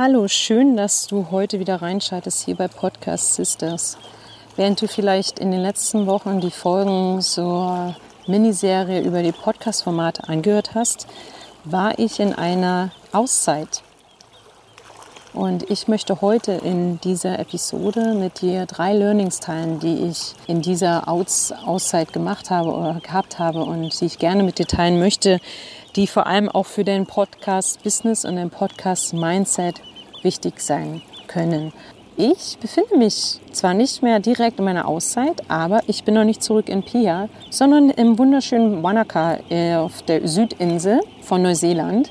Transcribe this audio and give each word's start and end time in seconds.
Hallo, 0.00 0.28
schön, 0.28 0.76
dass 0.76 1.08
du 1.08 1.32
heute 1.32 1.58
wieder 1.58 1.82
reinschaltest 1.82 2.44
hier 2.44 2.54
bei 2.54 2.68
Podcast 2.68 3.34
Sisters. 3.34 3.98
Während 4.54 4.80
du 4.80 4.86
vielleicht 4.86 5.40
in 5.40 5.50
den 5.50 5.60
letzten 5.60 6.06
Wochen 6.06 6.38
die 6.38 6.52
Folgen 6.52 7.20
zur 7.20 7.96
Miniserie 8.28 9.00
über 9.00 9.24
die 9.24 9.32
Podcast-Formate 9.32 10.28
angehört 10.28 10.76
hast, 10.76 11.08
war 11.64 11.98
ich 11.98 12.20
in 12.20 12.32
einer 12.32 12.92
Auszeit. 13.10 13.82
Und 15.32 15.68
ich 15.68 15.88
möchte 15.88 16.20
heute 16.20 16.52
in 16.52 17.00
dieser 17.00 17.36
Episode 17.40 18.14
mit 18.14 18.40
dir 18.40 18.66
drei 18.66 18.92
Learnings 18.92 19.40
teilen, 19.40 19.80
die 19.80 20.10
ich 20.10 20.34
in 20.46 20.62
dieser 20.62 21.08
Aus 21.08 21.52
Auszeit 21.66 22.12
gemacht 22.12 22.50
habe 22.50 22.70
oder 22.70 23.00
gehabt 23.00 23.40
habe 23.40 23.64
und 23.64 24.00
die 24.00 24.04
ich 24.04 24.20
gerne 24.20 24.44
mit 24.44 24.60
dir 24.60 24.66
teilen 24.66 25.00
möchte, 25.00 25.40
die 25.96 26.06
vor 26.06 26.28
allem 26.28 26.48
auch 26.48 26.66
für 26.66 26.84
dein 26.84 27.06
Podcast 27.06 27.82
Business 27.82 28.24
und 28.24 28.36
dein 28.36 28.50
Podcast 28.50 29.12
Mindset 29.12 29.80
wichtig 30.22 30.60
sein 30.60 31.02
können. 31.26 31.72
Ich 32.20 32.58
befinde 32.58 32.96
mich 32.96 33.38
zwar 33.52 33.74
nicht 33.74 34.02
mehr 34.02 34.18
direkt 34.18 34.58
in 34.58 34.64
meiner 34.64 34.88
Auszeit, 34.88 35.40
aber 35.46 35.82
ich 35.86 36.02
bin 36.02 36.14
noch 36.14 36.24
nicht 36.24 36.42
zurück 36.42 36.68
in 36.68 36.82
Pia, 36.82 37.28
sondern 37.48 37.90
im 37.90 38.18
wunderschönen 38.18 38.82
Wanaka 38.82 39.38
äh, 39.50 39.76
auf 39.76 40.02
der 40.02 40.26
Südinsel 40.26 41.00
von 41.22 41.42
Neuseeland. 41.42 42.10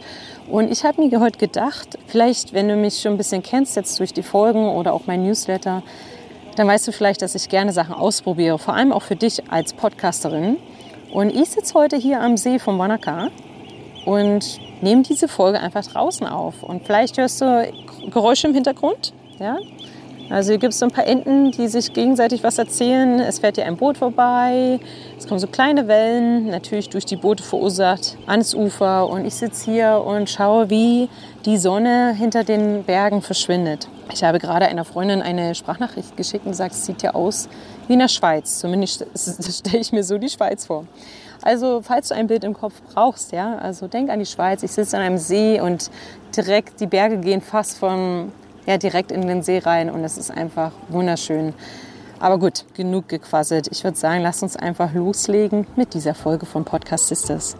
Und 0.49 0.71
ich 0.71 0.85
habe 0.85 1.01
mir 1.01 1.19
heute 1.19 1.37
gedacht, 1.37 1.99
vielleicht, 2.07 2.53
wenn 2.53 2.69
du 2.69 2.77
mich 2.77 3.01
schon 3.01 3.15
ein 3.15 3.17
bisschen 3.17 3.43
kennst, 3.43 3.75
jetzt 3.75 3.99
durch 3.99 4.13
die 4.13 4.23
Folgen 4.23 4.69
oder 4.69 4.93
auch 4.93 5.07
mein 5.07 5.23
Newsletter, 5.23 5.83
dann 6.55 6.67
weißt 6.67 6.87
du 6.87 6.93
vielleicht, 6.93 7.21
dass 7.21 7.35
ich 7.35 7.49
gerne 7.49 7.73
Sachen 7.73 7.93
ausprobiere, 7.93 8.57
vor 8.57 8.75
allem 8.75 8.93
auch 8.93 9.01
für 9.01 9.17
dich 9.17 9.51
als 9.51 9.73
Podcasterin. 9.73 10.55
Und 11.11 11.35
ich 11.35 11.49
sitze 11.49 11.73
heute 11.73 11.97
hier 11.97 12.21
am 12.21 12.37
See 12.37 12.59
von 12.59 12.79
Wanaka 12.79 13.27
und 14.05 14.59
nehme 14.81 15.03
diese 15.03 15.27
Folge 15.27 15.59
einfach 15.59 15.85
draußen 15.85 16.25
auf. 16.25 16.63
Und 16.63 16.85
vielleicht 16.85 17.17
hörst 17.17 17.41
du 17.41 17.73
Geräusche 18.11 18.47
im 18.47 18.53
Hintergrund. 18.53 19.13
Ja? 19.39 19.57
Also 20.29 20.51
hier 20.51 20.59
gibt 20.59 20.73
es 20.73 20.79
so 20.79 20.85
ein 20.85 20.91
paar 20.91 21.07
Enten, 21.07 21.51
die 21.51 21.67
sich 21.67 21.93
gegenseitig 21.93 22.43
was 22.43 22.57
erzählen. 22.57 23.19
Es 23.19 23.39
fährt 23.39 23.55
hier 23.55 23.65
ein 23.65 23.77
Boot 23.77 23.97
vorbei. 23.97 24.79
Es 25.17 25.25
kommen 25.25 25.39
so 25.39 25.47
kleine 25.47 25.87
Wellen, 25.87 26.47
natürlich 26.49 26.89
durch 26.89 27.05
die 27.05 27.15
Boote 27.15 27.43
verursacht, 27.43 28.17
ans 28.25 28.53
Ufer. 28.53 29.09
Und 29.09 29.25
ich 29.25 29.35
sitze 29.35 29.71
hier 29.71 30.03
und 30.05 30.29
schaue, 30.29 30.69
wie 30.69 31.07
die 31.47 31.57
Sonne 31.57 32.13
hinter 32.13 32.43
den 32.43 32.83
Bergen 32.83 33.21
verschwindet. 33.21 33.87
Ich 34.13 34.21
habe 34.21 34.37
gerade 34.37 34.65
einer 34.65 34.83
Freundin 34.83 35.21
eine 35.21 35.55
Sprachnachricht 35.55 36.17
geschickt 36.17 36.45
und 36.45 36.51
gesagt, 36.51 36.73
es 36.73 36.85
sieht 36.85 37.01
ja 37.01 37.15
aus 37.15 37.47
wie 37.87 37.93
in 37.93 37.99
der 37.99 38.09
Schweiz. 38.09 38.59
Zumindest 38.59 39.05
stelle 39.15 39.77
ich 39.77 39.93
mir 39.93 40.03
so 40.03 40.17
die 40.17 40.27
Schweiz 40.27 40.65
vor. 40.65 40.85
Also 41.41 41.81
falls 41.81 42.09
du 42.09 42.15
ein 42.15 42.27
Bild 42.27 42.43
im 42.43 42.53
Kopf 42.53 42.73
brauchst, 42.93 43.31
ja, 43.31 43.57
also 43.59 43.87
denk 43.87 44.09
an 44.09 44.19
die 44.19 44.25
Schweiz. 44.25 44.61
Ich 44.61 44.71
sitze 44.71 44.97
an 44.97 45.03
einem 45.03 45.17
See 45.17 45.61
und 45.61 45.89
direkt 46.35 46.81
die 46.81 46.87
Berge 46.87 47.17
gehen 47.17 47.39
fast 47.39 47.77
von 47.77 48.33
ja, 48.65 48.77
direkt 48.77 49.13
in 49.13 49.25
den 49.25 49.41
See 49.41 49.59
rein 49.59 49.89
und 49.89 50.03
es 50.03 50.17
ist 50.17 50.31
einfach 50.31 50.73
wunderschön. 50.89 51.53
Aber 52.19 52.39
gut, 52.39 52.65
genug 52.73 53.07
gequasselt. 53.07 53.69
Ich 53.71 53.85
würde 53.85 53.97
sagen, 53.97 54.21
lass 54.21 54.43
uns 54.43 54.57
einfach 54.57 54.93
loslegen 54.93 55.65
mit 55.77 55.93
dieser 55.93 56.13
Folge 56.13 56.45
von 56.45 56.65
Podcast 56.65 57.07
Sisters. 57.07 57.55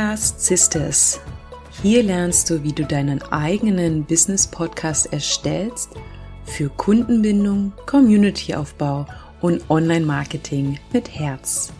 Podcast 0.00 0.40
Sisters. 0.40 1.20
Hier 1.82 2.02
lernst 2.02 2.48
du, 2.48 2.62
wie 2.62 2.72
du 2.72 2.86
deinen 2.86 3.20
eigenen 3.30 4.06
Business 4.06 4.46
Podcast 4.46 5.12
erstellst 5.12 5.90
für 6.44 6.70
Kundenbindung, 6.70 7.74
Communityaufbau 7.84 9.04
und 9.42 9.68
Online-Marketing 9.68 10.78
mit 10.94 11.14
Herz. 11.14 11.70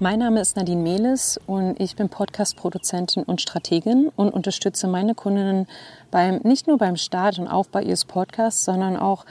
Mein 0.00 0.18
Name 0.18 0.40
ist 0.40 0.56
Nadine 0.56 0.82
Mehles 0.82 1.38
und 1.46 1.78
ich 1.78 1.94
bin 1.94 2.08
Podcast-Produzentin 2.08 3.22
und 3.22 3.40
Strategin 3.40 4.10
und 4.16 4.30
unterstütze 4.30 4.88
meine 4.88 5.14
Kundinnen 5.14 5.68
beim, 6.10 6.40
nicht 6.42 6.66
nur 6.66 6.78
beim 6.78 6.96
Start 6.96 7.38
und 7.38 7.46
Aufbau 7.46 7.78
ihres 7.78 8.04
Podcasts, 8.04 8.64
sondern 8.64 8.96
auch 8.96 9.24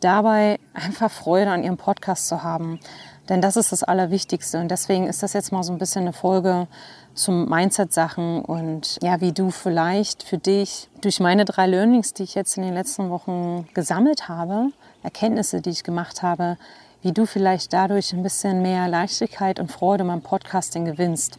dabei, 0.00 0.58
einfach 0.74 1.10
Freude 1.10 1.50
an 1.50 1.64
ihrem 1.64 1.78
Podcast 1.78 2.28
zu 2.28 2.42
haben. 2.42 2.80
Denn 3.30 3.40
das 3.40 3.56
ist 3.56 3.70
das 3.70 3.84
Allerwichtigste. 3.84 4.58
Und 4.58 4.70
deswegen 4.70 5.06
ist 5.06 5.22
das 5.22 5.32
jetzt 5.32 5.52
mal 5.52 5.62
so 5.62 5.72
ein 5.72 5.78
bisschen 5.78 6.02
eine 6.02 6.12
Folge 6.12 6.66
zum 7.14 7.48
Mindset-Sachen 7.48 8.42
und 8.42 8.98
ja, 9.02 9.20
wie 9.20 9.32
du 9.32 9.50
vielleicht 9.50 10.24
für 10.24 10.38
dich 10.38 10.88
durch 11.00 11.20
meine 11.20 11.44
drei 11.44 11.66
Learnings, 11.66 12.12
die 12.12 12.24
ich 12.24 12.34
jetzt 12.34 12.56
in 12.56 12.64
den 12.64 12.74
letzten 12.74 13.08
Wochen 13.08 13.68
gesammelt 13.72 14.28
habe, 14.28 14.70
Erkenntnisse, 15.02 15.60
die 15.60 15.70
ich 15.70 15.84
gemacht 15.84 16.22
habe, 16.22 16.56
wie 17.02 17.12
du 17.12 17.24
vielleicht 17.24 17.72
dadurch 17.72 18.12
ein 18.12 18.22
bisschen 18.22 18.62
mehr 18.62 18.88
Leichtigkeit 18.88 19.60
und 19.60 19.70
Freude 19.70 20.04
beim 20.04 20.22
Podcasting 20.22 20.84
gewinnst. 20.84 21.38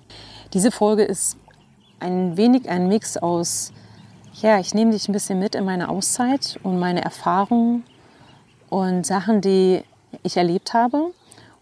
Diese 0.54 0.72
Folge 0.72 1.04
ist 1.04 1.38
ein 2.00 2.38
wenig 2.38 2.70
ein 2.70 2.88
Mix 2.88 3.18
aus, 3.18 3.72
ja, 4.34 4.60
ich 4.60 4.74
nehme 4.74 4.92
dich 4.92 5.10
ein 5.10 5.14
bisschen 5.14 5.40
mit 5.40 5.56
in 5.56 5.66
meine 5.66 5.90
Auszeit 5.90 6.58
und 6.64 6.80
meine 6.80 7.04
Erfahrungen 7.04 7.84
und 8.70 9.06
Sachen, 9.06 9.42
die 9.42 9.84
ich 10.24 10.38
erlebt 10.38 10.74
habe. 10.74 11.12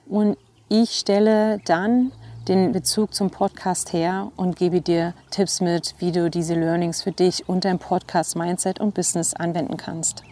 Und 0.09 0.38
ich 0.70 0.92
stelle 0.92 1.59
dann 1.66 2.12
den 2.47 2.72
Bezug 2.72 3.14
zum 3.14 3.30
Podcast 3.30 3.94
her 3.94 4.31
und 4.36 4.56
gebe 4.56 4.81
dir 4.81 5.14
Tipps 5.30 5.62
mit, 5.62 5.94
wie 6.00 6.12
du 6.12 6.31
diese 6.31 6.56
Learnings 6.56 7.03
für 7.03 7.12
dich 7.12 7.47
und 7.47 7.64
dein 7.64 7.78
Podcast 7.78 8.36
Mindset 8.36 8.80
und 8.80 8.96
Business 8.96 9.36
anwenden 9.36 9.78
kannst. 9.78 10.24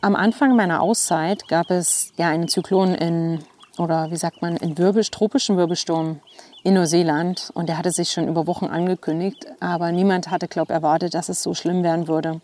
Am 0.00 0.16
Anfang 0.16 0.56
meiner 0.56 0.80
Auszeit 0.80 1.46
gab 1.48 1.70
es 1.70 2.14
ja 2.16 2.28
einen 2.28 2.48
Zyklon 2.48 2.94
in, 2.94 3.40
oder 3.76 4.10
wie 4.10 4.16
sagt 4.16 4.40
man, 4.40 4.56
in 4.56 4.78
Wirbel, 4.78 5.04
tropischen 5.04 5.58
Wirbelsturm 5.58 6.20
in 6.64 6.72
Neuseeland 6.72 7.50
und 7.52 7.68
der 7.68 7.76
hatte 7.76 7.90
sich 7.90 8.10
schon 8.10 8.26
über 8.26 8.46
Wochen 8.46 8.66
angekündigt, 8.66 9.46
aber 9.60 9.92
niemand 9.92 10.30
hatte, 10.30 10.48
glaube 10.48 10.72
erwartet, 10.72 11.12
dass 11.12 11.28
es 11.28 11.42
so 11.42 11.52
schlimm 11.52 11.82
werden 11.82 12.08
würde. 12.08 12.40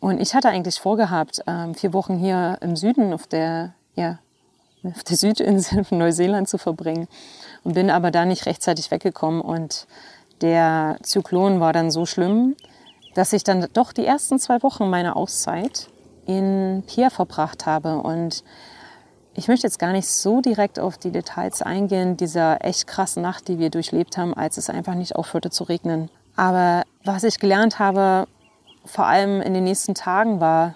Und 0.00 0.18
ich 0.18 0.34
hatte 0.34 0.48
eigentlich 0.48 0.80
vorgehabt, 0.80 1.42
ähm, 1.46 1.74
vier 1.74 1.92
Wochen 1.92 2.16
hier 2.16 2.56
im 2.62 2.74
Süden 2.74 3.12
auf 3.12 3.26
der, 3.26 3.74
ja, 3.96 4.18
auf 4.84 5.04
der 5.04 5.16
Südinsel 5.16 5.84
von 5.84 5.98
Neuseeland 5.98 6.48
zu 6.48 6.58
verbringen 6.58 7.08
und 7.62 7.74
bin 7.74 7.90
aber 7.90 8.10
da 8.10 8.24
nicht 8.24 8.46
rechtzeitig 8.46 8.90
weggekommen 8.90 9.40
und 9.40 9.86
der 10.40 10.96
Zyklon 11.02 11.60
war 11.60 11.72
dann 11.72 11.90
so 11.90 12.06
schlimm, 12.06 12.56
dass 13.14 13.32
ich 13.32 13.44
dann 13.44 13.66
doch 13.72 13.92
die 13.92 14.04
ersten 14.04 14.38
zwei 14.38 14.62
Wochen 14.62 14.90
meiner 14.90 15.16
Auszeit 15.16 15.88
in 16.26 16.82
Pia 16.86 17.10
verbracht 17.10 17.66
habe. 17.66 17.98
Und 17.98 18.42
ich 19.34 19.48
möchte 19.48 19.66
jetzt 19.66 19.78
gar 19.78 19.92
nicht 19.92 20.08
so 20.08 20.40
direkt 20.40 20.78
auf 20.78 20.98
die 20.98 21.12
Details 21.12 21.62
eingehen, 21.62 22.16
dieser 22.16 22.64
echt 22.64 22.86
krassen 22.86 23.22
Nacht, 23.22 23.48
die 23.48 23.58
wir 23.58 23.70
durchlebt 23.70 24.16
haben, 24.16 24.34
als 24.34 24.56
es 24.56 24.70
einfach 24.70 24.94
nicht 24.94 25.16
aufhörte 25.16 25.50
zu 25.50 25.64
regnen. 25.64 26.10
Aber 26.36 26.82
was 27.04 27.24
ich 27.24 27.38
gelernt 27.38 27.78
habe, 27.78 28.26
vor 28.84 29.06
allem 29.06 29.40
in 29.40 29.54
den 29.54 29.64
nächsten 29.64 29.94
Tagen, 29.94 30.40
war, 30.40 30.74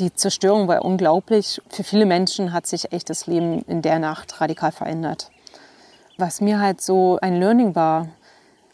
die 0.00 0.14
Zerstörung 0.14 0.66
war 0.66 0.82
unglaublich. 0.82 1.60
Für 1.68 1.84
viele 1.84 2.06
Menschen 2.06 2.52
hat 2.52 2.66
sich 2.66 2.92
echt 2.92 3.10
das 3.10 3.26
Leben 3.26 3.62
in 3.62 3.82
der 3.82 3.98
Nacht 3.98 4.40
radikal 4.40 4.72
verändert. 4.72 5.30
Was 6.16 6.40
mir 6.40 6.58
halt 6.58 6.80
so 6.80 7.18
ein 7.20 7.38
Learning 7.38 7.74
war, 7.74 8.08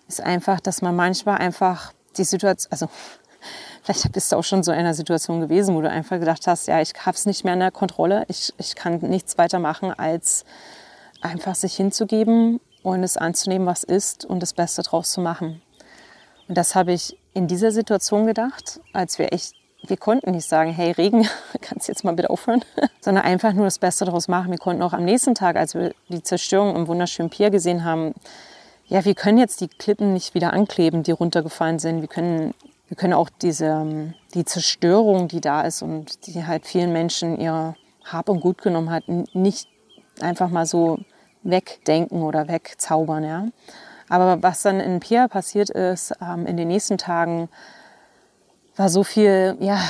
ist 0.08 0.20
einfach, 0.20 0.60
dass 0.60 0.82
man 0.82 0.94
manchmal 0.94 1.38
einfach 1.38 1.92
die 2.16 2.24
Situation, 2.24 2.70
also 2.70 2.88
Vielleicht 3.82 4.10
bist 4.10 4.32
du 4.32 4.36
auch 4.36 4.42
schon 4.42 4.64
so 4.64 4.72
in 4.72 4.78
einer 4.78 4.94
Situation 4.94 5.40
gewesen, 5.40 5.76
wo 5.76 5.80
du 5.80 5.88
einfach 5.88 6.18
gedacht 6.18 6.48
hast, 6.48 6.66
ja, 6.66 6.80
ich 6.80 6.92
habe 7.04 7.16
es 7.16 7.24
nicht 7.24 7.44
mehr 7.44 7.54
in 7.54 7.60
der 7.60 7.70
Kontrolle, 7.70 8.24
ich, 8.26 8.52
ich 8.58 8.74
kann 8.74 8.98
nichts 8.98 9.38
weiter 9.38 9.60
machen, 9.60 9.92
als 9.92 10.44
einfach 11.20 11.54
sich 11.54 11.76
hinzugeben 11.76 12.60
und 12.82 13.04
es 13.04 13.16
anzunehmen, 13.16 13.64
was 13.64 13.84
ist 13.84 14.24
und 14.24 14.40
das 14.40 14.54
Beste 14.54 14.82
draus 14.82 15.12
zu 15.12 15.20
machen. 15.20 15.62
Und 16.48 16.58
das 16.58 16.74
habe 16.74 16.92
ich 16.92 17.16
in 17.32 17.46
dieser 17.46 17.70
Situation 17.70 18.26
gedacht, 18.26 18.80
als 18.92 19.20
wir 19.20 19.32
echt, 19.32 19.54
wir 19.88 19.96
konnten 19.96 20.32
nicht 20.32 20.48
sagen, 20.48 20.72
hey 20.72 20.92
Regen, 20.92 21.28
kannst 21.60 21.88
jetzt 21.88 22.04
mal 22.04 22.14
bitte 22.14 22.30
aufhören, 22.30 22.64
sondern 23.00 23.24
einfach 23.24 23.52
nur 23.52 23.64
das 23.64 23.78
Beste 23.78 24.04
daraus 24.04 24.28
machen. 24.28 24.50
Wir 24.50 24.58
konnten 24.58 24.82
auch 24.82 24.92
am 24.92 25.04
nächsten 25.04 25.34
Tag, 25.34 25.56
als 25.56 25.74
wir 25.74 25.94
die 26.08 26.22
Zerstörung 26.22 26.76
im 26.76 26.86
wunderschönen 26.88 27.30
Pier 27.30 27.50
gesehen 27.50 27.84
haben, 27.84 28.14
ja, 28.88 29.04
wir 29.04 29.16
können 29.16 29.38
jetzt 29.38 29.60
die 29.60 29.68
Klippen 29.68 30.12
nicht 30.12 30.34
wieder 30.34 30.52
ankleben, 30.52 31.02
die 31.02 31.10
runtergefallen 31.10 31.80
sind. 31.80 32.02
Wir 32.02 32.08
können 32.08 32.54
wir 32.88 32.96
können 32.96 33.14
auch 33.14 33.28
diese, 33.28 33.66
ähm, 33.66 34.14
die 34.34 34.44
Zerstörung, 34.44 35.28
die 35.28 35.40
da 35.40 35.62
ist 35.62 35.82
und 35.82 36.26
die 36.26 36.46
halt 36.46 36.66
vielen 36.66 36.92
Menschen 36.92 37.38
ihr 37.40 37.74
Hab 38.04 38.28
und 38.28 38.40
Gut 38.40 38.62
genommen 38.62 38.90
hat, 38.90 39.04
nicht 39.08 39.68
einfach 40.20 40.50
mal 40.50 40.66
so 40.66 40.98
wegdenken 41.42 42.22
oder 42.22 42.48
wegzaubern. 42.48 43.24
Ja? 43.24 43.46
Aber 44.08 44.42
was 44.42 44.62
dann 44.62 44.78
in 44.80 45.00
Pia 45.00 45.26
passiert 45.26 45.70
ist, 45.70 46.14
ähm, 46.20 46.46
in 46.46 46.56
den 46.56 46.68
nächsten 46.68 46.98
Tagen, 46.98 47.48
war 48.76 48.88
so 48.88 49.04
viel, 49.04 49.56
ja, 49.60 49.80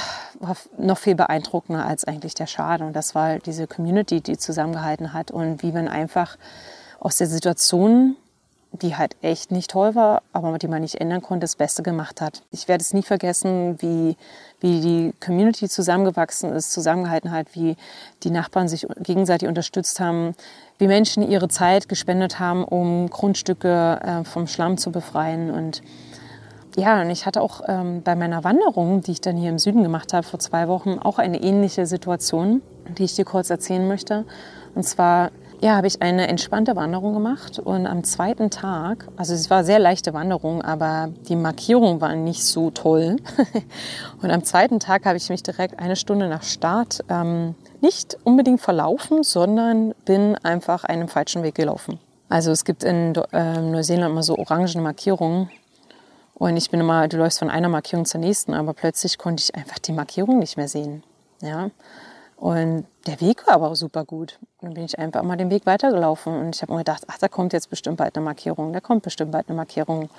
war 0.41 0.57
noch 0.79 0.99
viel 0.99 1.15
beeindruckender 1.15 1.85
als 1.85 2.05
eigentlich 2.05 2.35
der 2.35 2.47
Schaden. 2.47 2.87
Und 2.87 2.93
das 2.95 3.15
war 3.15 3.39
diese 3.39 3.67
Community, 3.67 4.21
die 4.21 4.39
zusammengehalten 4.39 5.13
hat 5.13 5.31
und 5.31 5.63
wie 5.63 5.73
man 5.73 5.89
einfach 5.89 6.37
aus 7.01 7.17
der 7.17 7.27
Situation 7.27 8.17
die 8.83 8.97
halt 8.97 9.17
echt 9.23 9.51
nicht 9.51 9.71
toll 9.71 9.95
war, 9.95 10.23
aber 10.33 10.59
die 10.59 10.69
man 10.69 10.83
nicht 10.83 10.97
ändern 10.97 11.23
konnte, 11.23 11.45
das 11.45 11.57
Beste 11.57 11.83
gemacht 11.83 12.21
hat. 12.21 12.43
Ich 12.51 12.69
werde 12.69 12.83
es 12.83 12.93
nie 12.93 13.03
vergessen, 13.03 13.81
wie, 13.81 14.17
wie 14.61 14.81
die 14.81 15.15
Community 15.25 15.69
zusammengewachsen 15.69 16.53
ist, 16.53 16.73
zusammengehalten 16.73 17.31
hat, 17.31 17.49
wie 17.53 17.77
die 18.23 18.31
Nachbarn 18.31 18.69
sich 18.69 18.87
gegenseitig 18.99 19.49
unterstützt 19.49 20.01
haben, 20.01 20.35
wie 20.79 20.87
Menschen 20.87 21.29
ihre 21.29 21.49
Zeit 21.49 21.89
gespendet 21.89 22.39
haben, 22.39 22.65
um 22.65 23.09
Grundstücke 23.09 24.01
äh, 24.03 24.25
vom 24.25 24.47
Schlamm 24.47 24.79
zu 24.79 24.91
befreien. 24.91 25.51
Und 25.51 25.83
ja, 26.77 27.01
und 27.01 27.11
ich 27.11 27.27
hatte 27.27 27.41
auch 27.41 27.63
ähm, 27.67 28.03
bei 28.03 28.15
meiner 28.15 28.45
Wanderung, 28.45 29.01
die 29.01 29.13
ich 29.13 29.21
dann 29.21 29.37
hier 29.37 29.51
im 29.51 29.59
Süden 29.59 29.83
gemacht 29.83 30.13
habe 30.13 30.27
vor 30.27 30.39
zwei 30.39 30.69
Wochen, 30.69 30.99
auch 30.99 31.19
eine 31.19 31.43
ähnliche 31.43 31.87
Situation, 31.87 32.63
die 32.99 33.05
ich 33.05 33.15
dir 33.15 33.25
kurz 33.25 33.51
erzählen 33.51 33.89
möchte. 33.89 34.25
Und 34.75 34.85
zwar 34.85 35.31
ja, 35.61 35.77
habe 35.77 35.87
ich 35.87 36.03
eine 36.03 36.29
entspannte 36.29 36.77
Wanderung 36.77 37.15
gemacht 37.15 37.59
und 37.59 37.87
am 37.87 38.05
zweiten 38.05 38.51
Tag, 38.51 39.09
also 39.17 39.33
es 39.33 39.49
war 39.49 39.65
sehr 39.65 39.79
leichte 39.79 40.13
Wanderung, 40.13 40.63
aber 40.63 41.09
die 41.29 41.37
Markierungen 41.37 42.01
waren 42.01 42.25
nicht 42.25 42.45
so 42.45 42.71
toll. 42.71 43.17
und 44.23 44.31
am 44.31 44.45
zweiten 44.45 44.81
Tag 44.81 45.07
habe 45.07 45.17
ich 45.17 45.31
mich 45.31 45.43
direkt 45.43 45.79
eine 45.79 45.97
Stunde 45.97 46.29
nach 46.29 46.43
Start 46.43 47.01
ähm, 47.09 47.55
nicht 47.81 48.19
unbedingt 48.25 48.61
verlaufen, 48.61 49.23
sondern 49.23 49.95
bin 50.05 50.37
einfach 50.37 50.85
einen 50.85 51.09
falschen 51.09 51.43
Weg 51.43 51.55
gelaufen. 51.55 51.99
Also 52.29 52.51
es 52.51 52.65
gibt 52.65 52.85
in 52.85 53.15
äh, 53.33 53.61
Neuseeland 53.61 54.13
immer 54.13 54.23
so 54.23 54.37
orangene 54.37 54.83
Markierungen. 54.83 55.49
Und 56.39 56.59
ich 56.59 56.71
bin 56.71 56.81
immer, 56.81 57.09
du 57.09 57.17
läufst 57.17 57.39
von 57.39 57.49
einer 57.49 57.71
Markierung 57.71 58.05
zur 58.05 58.21
nächsten, 58.21 58.53
aber 58.53 58.75
plötzlich 58.75 59.17
konnte 59.17 59.43
ich 59.43 59.55
einfach 59.55 59.79
die 59.79 59.93
Markierung 59.93 60.39
nicht 60.39 60.59
mehr 60.59 60.69
sehen. 60.69 61.03
Ja. 61.41 61.71
Und 62.37 62.85
der 63.07 63.23
Weg 63.23 63.47
war 63.47 63.55
aber 63.55 63.71
auch 63.71 63.75
super 63.75 64.05
gut. 64.05 64.39
Dann 64.61 64.75
bin 64.75 64.85
ich 64.85 64.99
einfach 64.99 65.23
mal 65.23 65.37
den 65.37 65.49
Weg 65.49 65.65
weitergelaufen 65.65 66.39
und 66.39 66.55
ich 66.55 66.61
habe 66.61 66.73
mir 66.73 66.79
gedacht, 66.79 67.05
ach, 67.09 67.17
da 67.17 67.29
kommt 67.29 67.55
jetzt 67.55 67.71
bestimmt 67.71 67.97
bald 67.97 68.15
eine 68.17 68.25
Markierung, 68.25 68.75
da 68.75 68.81
kommt 68.81 69.03
bestimmt 69.03 69.33
bald 69.33 69.49
eine 69.49 69.57
Markierung. 69.57 70.11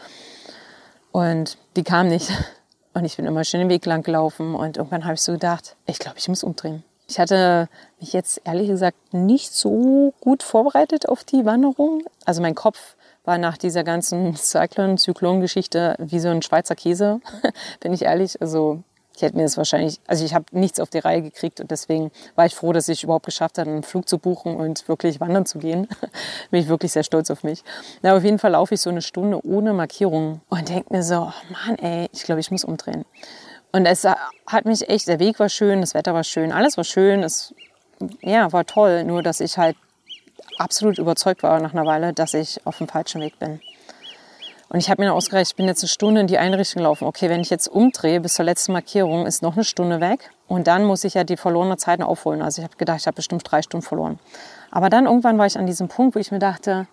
Und 1.12 1.60
die 1.76 1.84
kam 1.84 2.08
nicht. 2.08 2.32
Und 2.94 3.06
ich 3.06 3.16
bin 3.16 3.28
immer 3.28 3.44
schön 3.44 3.60
den 3.60 3.70
Weg 3.70 3.86
lang 3.86 4.02
gelaufen 4.02 4.56
und 4.56 4.78
irgendwann 4.78 5.04
habe 5.04 5.14
ich 5.14 5.22
so 5.22 5.34
gedacht, 5.34 5.76
ich 5.86 6.00
glaube, 6.00 6.18
ich 6.18 6.28
muss 6.30 6.44
umdrehen. 6.44 6.84
Ich 7.08 7.20
hatte 7.20 7.70
mich 8.00 8.12
jetzt 8.12 8.42
ehrlich 8.44 8.70
gesagt 8.70 9.14
nicht 9.14 9.54
so 9.54 10.16
gut 10.20 10.42
vorbereitet 10.42 11.08
auf 11.08 11.24
die 11.24 11.46
Wanderung. 11.46 12.02
Also 12.26 12.42
mein 12.42 12.56
Kopf 12.56 12.96
war 13.28 13.38
nach 13.38 13.58
dieser 13.58 13.84
ganzen 13.84 14.36
Cyclone-Zyklon-Geschichte 14.36 15.96
wie 16.00 16.20
so 16.20 16.30
ein 16.30 16.42
Schweizer 16.42 16.76
Käse, 16.76 17.20
bin 17.82 17.94
ich 17.94 18.04
ehrlich. 18.04 18.42
Also 18.42 18.82
ich 19.16 19.24
hätte 19.24 19.36
mir 19.36 19.44
das 19.44 19.58
wahrscheinlich, 19.58 20.00
also 20.06 20.24
ich 20.24 20.36
habe 20.36 20.46
nichts 20.52 20.80
auf 20.80 20.90
die 20.90 21.00
Reihe 21.00 21.24
gekriegt 21.24 21.60
und 21.60 21.72
deswegen 21.72 22.12
war 22.36 22.46
ich 22.46 22.54
froh, 22.54 22.72
dass 22.72 22.88
ich 22.88 23.04
überhaupt 23.04 23.26
geschafft 23.26 23.58
habe, 23.58 23.70
einen 23.70 23.82
Flug 23.82 24.08
zu 24.08 24.20
buchen 24.20 24.56
und 24.56 24.88
wirklich 24.88 25.20
wandern 25.20 25.48
zu 25.48 25.58
gehen. 25.58 25.88
Bin 26.52 26.62
ich 26.62 26.68
wirklich 26.68 26.92
sehr 26.92 27.04
stolz 27.04 27.32
auf 27.32 27.44
mich. 27.44 27.64
Na, 28.04 28.16
auf 28.16 28.24
jeden 28.24 28.38
Fall 28.38 28.52
laufe 28.52 28.76
ich 28.76 28.82
so 28.82 28.92
eine 28.92 29.02
Stunde 29.02 29.44
ohne 29.44 29.74
Markierung 29.74 30.42
und 30.50 30.70
denke 30.70 30.94
mir 30.94 31.02
so, 31.02 31.32
oh 31.32 31.54
Mann, 31.66 31.78
ey, 31.80 32.08
ich 32.14 32.24
glaube, 32.24 32.42
ich 32.42 32.52
muss 32.52 32.64
umdrehen. 32.64 33.06
Und 33.72 33.88
es 33.88 34.06
hat 34.06 34.66
mich 34.66 34.88
echt, 34.88 35.08
der 35.08 35.20
Weg 35.20 35.40
war 35.40 35.50
schön, 35.50 35.82
das 35.82 35.96
Wetter 35.96 36.14
war 36.14 36.24
schön, 36.24 36.52
alles 36.52 36.78
war 36.78 36.84
schön, 36.84 37.24
es 37.24 37.54
ja, 38.22 38.52
war 38.54 38.66
toll, 38.66 39.04
nur 39.04 39.24
dass 39.24 39.40
ich 39.40 39.58
halt 39.58 39.76
absolut 40.58 40.98
überzeugt 40.98 41.44
war 41.44 41.60
nach 41.60 41.74
einer 41.74 41.86
Weile, 41.86 42.14
dass 42.14 42.34
ich 42.34 42.66
auf 42.66 42.78
dem 42.78 42.88
falschen 42.88 43.22
Weg 43.22 43.40
bin. 43.40 43.60
Und 44.70 44.80
ich 44.80 44.90
habe 44.90 45.02
mir 45.02 45.14
ausgerechnet, 45.14 45.52
ich 45.52 45.56
bin 45.56 45.66
jetzt 45.68 45.82
eine 45.82 45.88
Stunde 45.88 46.22
in 46.22 46.28
die 46.28 46.38
Einrichtung 46.38 46.82
gelaufen. 46.82 47.06
Okay, 47.06 47.30
wenn 47.30 47.40
ich 47.40 47.50
jetzt 47.50 47.68
umdrehe 47.68 48.20
bis 48.20 48.34
zur 48.34 48.44
letzten 48.44 48.74
Markierung, 48.74 49.26
ist 49.26 49.42
noch 49.42 49.54
eine 49.54 49.64
Stunde 49.64 50.02
weg. 50.02 50.30
Und 50.48 50.68
dann 50.68 50.84
muss 50.84 51.06
ich 51.06 51.14
ja 51.14 51.24
die 51.24 51.38
verlorene 51.38 51.78
Zeit 51.78 52.02
aufholen. 52.02 52.42
Also 52.42 52.62
ich 52.62 52.68
habe 52.68 52.76
gedacht, 52.76 53.00
ich 53.00 53.08
habe 53.08 53.16
bestimmt 53.16 53.50
drei 53.50 53.62
Stunden 53.62 53.86
verloren. 53.86 54.20
Aber 54.70 54.90
dann 54.90 55.06
irgendwann 55.06 55.38
war 55.38 55.46
ich 55.46 55.58
an 55.58 55.66
diesem 55.66 55.88
Punkt, 55.88 56.16
wo 56.16 56.20
ich 56.20 56.32
mir 56.32 56.40
dachte, 56.40 56.88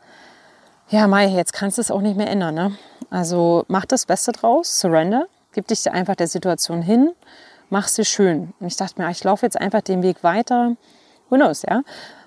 ja, 0.89 1.09
Mai, 1.09 1.27
jetzt 1.27 1.53
kannst 1.53 1.79
du 1.79 1.83
es 1.83 1.91
auch 1.91 2.01
nicht 2.01 2.17
mehr 2.17 2.29
ändern. 2.29 2.55
Ne? 2.55 2.79
Also 3.11 3.65
mach 3.67 3.87
das 3.87 4.07
Beste 4.07 4.31
draus, 4.31 4.79
surrender, 4.79 5.27
gib 5.53 5.67
dich 5.67 5.91
einfach 5.91 6.15
der 6.15 6.29
Situation 6.29 6.83
hin, 6.83 7.11
mach 7.71 7.89
sie 7.89 8.05
schön. 8.05 8.53
Und 8.61 8.69
ich 8.69 8.77
dachte 8.77 9.01
mir, 9.01 9.11
ich 9.11 9.25
laufe 9.25 9.45
jetzt 9.47 9.61
einfach 9.61 9.81
den 9.81 10.03
Weg 10.03 10.23
weiter. 10.23 10.77
Who 11.29 11.37
knows, 11.37 11.63
ja? 11.63 11.83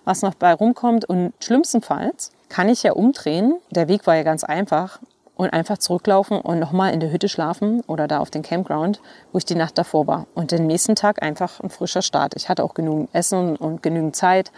Was 0.08 0.22
noch 0.22 0.36
bei 0.36 0.54
rumkommt. 0.54 1.04
Und 1.04 1.34
schlimmstenfalls 1.44 2.32
kann 2.48 2.70
ich 2.70 2.82
ja 2.82 2.94
umdrehen. 2.94 3.60
Der 3.72 3.90
Weg 3.90 4.08
war 4.08 4.16
ja 4.16 4.24
ganz 4.24 4.46
einfach 4.46 5.00
und 5.36 5.50
einfach 5.50 5.80
zurücklaufen 5.80 6.40
und 6.40 6.60
nochmal 6.60 6.94
in 6.94 7.02
der 7.02 7.12
Hütte 7.12 7.28
schlafen 7.28 7.82
oder 7.88 8.08
da 8.08 8.20
auf 8.20 8.32
dem 8.32 8.42
Campground, 8.42 9.02
wo 9.34 9.38
ich 9.38 9.44
die 9.44 9.56
Nacht 9.56 9.78
davor 9.78 10.08
war. 10.08 10.26
Und 10.34 10.52
den 10.52 10.66
nächsten 10.66 10.96
Tag 10.96 11.22
einfach 11.22 11.60
ein 11.60 11.70
frischer 11.70 12.02
Start. 12.02 12.38
Ich 12.38 12.48
hatte 12.48 12.64
auch 12.64 12.74
genügend 12.74 13.10
Essen 13.12 13.58
und 13.58 13.84
genügend 13.84 14.16
Zeit. 14.16 14.54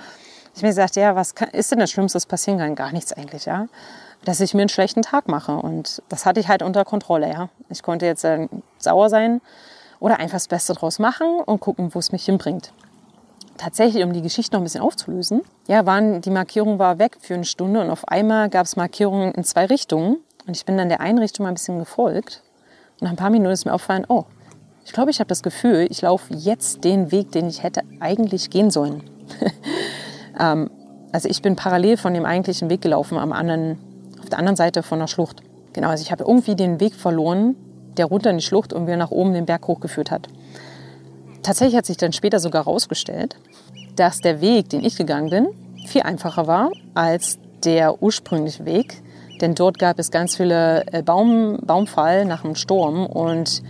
Ich 0.56 0.62
mir 0.62 0.68
gesagt, 0.68 0.96
ja, 0.96 1.16
was 1.16 1.34
kann, 1.34 1.50
ist 1.50 1.72
denn 1.72 1.80
das 1.80 1.90
Schlimmste, 1.90 2.18
was 2.18 2.28
passieren 2.28 2.60
kann? 2.60 2.76
Gar 2.76 2.92
nichts 2.92 3.12
eigentlich, 3.12 3.46
ja. 3.46 3.66
Dass 4.26 4.42
ich 4.42 4.54
mir 4.54 4.62
einen 4.62 4.70
schlechten 4.70 5.02
Tag 5.02 5.28
mache. 5.28 5.54
Und 5.54 6.04
das 6.10 6.28
hatte 6.28 6.40
ich 6.40 6.48
halt 6.48 6.62
unter 6.62 6.86
Kontrolle, 6.86 7.28
ja. 7.28 7.50
Ich 7.70 7.82
konnte 7.82 8.06
jetzt 8.06 8.24
äh, 8.24 8.48
sauer 8.78 9.10
sein 9.10 9.42
oder 10.00 10.20
einfach 10.20 10.36
das 10.36 10.48
Beste 10.48 10.74
draus 10.74 11.00
machen 11.00 11.40
und 11.44 11.60
gucken, 11.60 11.96
wo 11.96 11.98
es 11.98 12.12
mich 12.12 12.24
hinbringt. 12.26 12.72
Tatsächlich, 13.60 14.06
um 14.06 14.14
die 14.14 14.22
Geschichte 14.22 14.56
noch 14.56 14.62
ein 14.62 14.64
bisschen 14.64 14.80
aufzulösen, 14.80 15.42
ja, 15.68 15.86
waren, 15.86 16.22
die 16.22 16.30
Markierung 16.30 16.80
war 16.80 16.98
weg 16.98 17.18
für 17.20 17.34
eine 17.34 17.44
Stunde 17.44 17.82
und 17.82 17.90
auf 17.90 18.08
einmal 18.08 18.50
gab 18.50 18.66
es 18.66 18.78
Markierungen 18.78 19.34
in 19.34 19.44
zwei 19.44 19.66
Richtungen. 19.66 20.16
Und 20.48 20.56
ich 20.56 20.64
bin 20.64 20.78
dann 20.78 20.88
der 20.88 21.02
Einrichtung 21.02 21.44
mal 21.44 21.50
ein 21.50 21.56
bisschen 21.56 21.78
gefolgt. 21.78 22.42
Und 22.94 23.04
nach 23.04 23.10
ein 23.10 23.18
paar 23.18 23.30
Minuten 23.30 23.52
ist 23.52 23.66
mir 23.66 23.74
aufgefallen, 23.74 24.06
oh, 24.08 24.24
ich 24.86 24.94
glaube, 24.94 25.12
ich 25.12 25.20
habe 25.20 25.28
das 25.28 25.44
Gefühl, 25.44 25.88
ich 25.90 26.02
laufe 26.02 26.34
jetzt 26.34 26.86
den 26.86 27.12
Weg, 27.12 27.34
den 27.34 27.50
ich 27.50 27.62
hätte 27.62 27.82
eigentlich 28.00 28.50
gehen 28.50 28.72
sollen. 28.72 29.04
ähm, 30.40 30.72
also 31.12 31.28
ich 31.28 31.42
bin 31.42 31.58
parallel 31.58 31.98
von 31.98 32.14
dem 32.14 32.24
eigentlichen 32.24 32.70
Weg 32.70 32.82
gelaufen, 32.82 33.18
am 33.18 33.34
anderen, 33.34 33.78
auf 34.22 34.30
der 34.30 34.40
anderen 34.40 34.56
Seite 34.56 34.84
von 34.84 35.00
der 35.00 35.08
Schlucht. 35.08 35.44
Genau, 35.74 35.90
also 35.90 36.02
ich 36.02 36.14
habe 36.14 36.24
irgendwie 36.24 36.56
den 36.56 36.80
Weg 36.80 36.96
verloren, 36.96 37.58
der 37.98 38.06
runter 38.06 38.30
in 38.30 38.38
die 38.38 38.44
Schlucht 38.44 38.72
und 38.72 38.86
mir 38.86 38.96
nach 38.96 39.12
oben 39.12 39.34
den 39.34 39.46
Berg 39.46 39.68
hochgeführt 39.68 40.12
hat. 40.12 40.30
Tatsächlich 41.44 41.78
hat 41.78 41.86
sich 41.86 41.98
dann 41.98 42.14
später 42.14 42.40
sogar 42.40 42.66
herausgestellt, 42.66 43.38
dass 43.96 44.20
der 44.20 44.42
Weg, 44.42 44.70
den 44.70 44.84
ich 44.84 44.96
gegangen 44.96 45.30
bin, 45.30 45.48
viel 45.88 46.02
einfacher 46.04 46.48
war 46.48 46.72
als 46.94 47.40
der 47.64 48.02
ursprüngliche 48.02 48.66
Weg, 48.66 49.02
denn 49.42 49.56
dort 49.56 49.80
gab 49.80 50.00
es 50.00 50.12
ganz 50.12 50.36
viele 50.36 50.86
äh, 50.92 51.02
Baum, 51.02 51.60
Baumfall 51.62 52.26
nach 52.26 52.42
dem 52.42 52.56
Sturm 52.56 53.06
und 53.06 53.64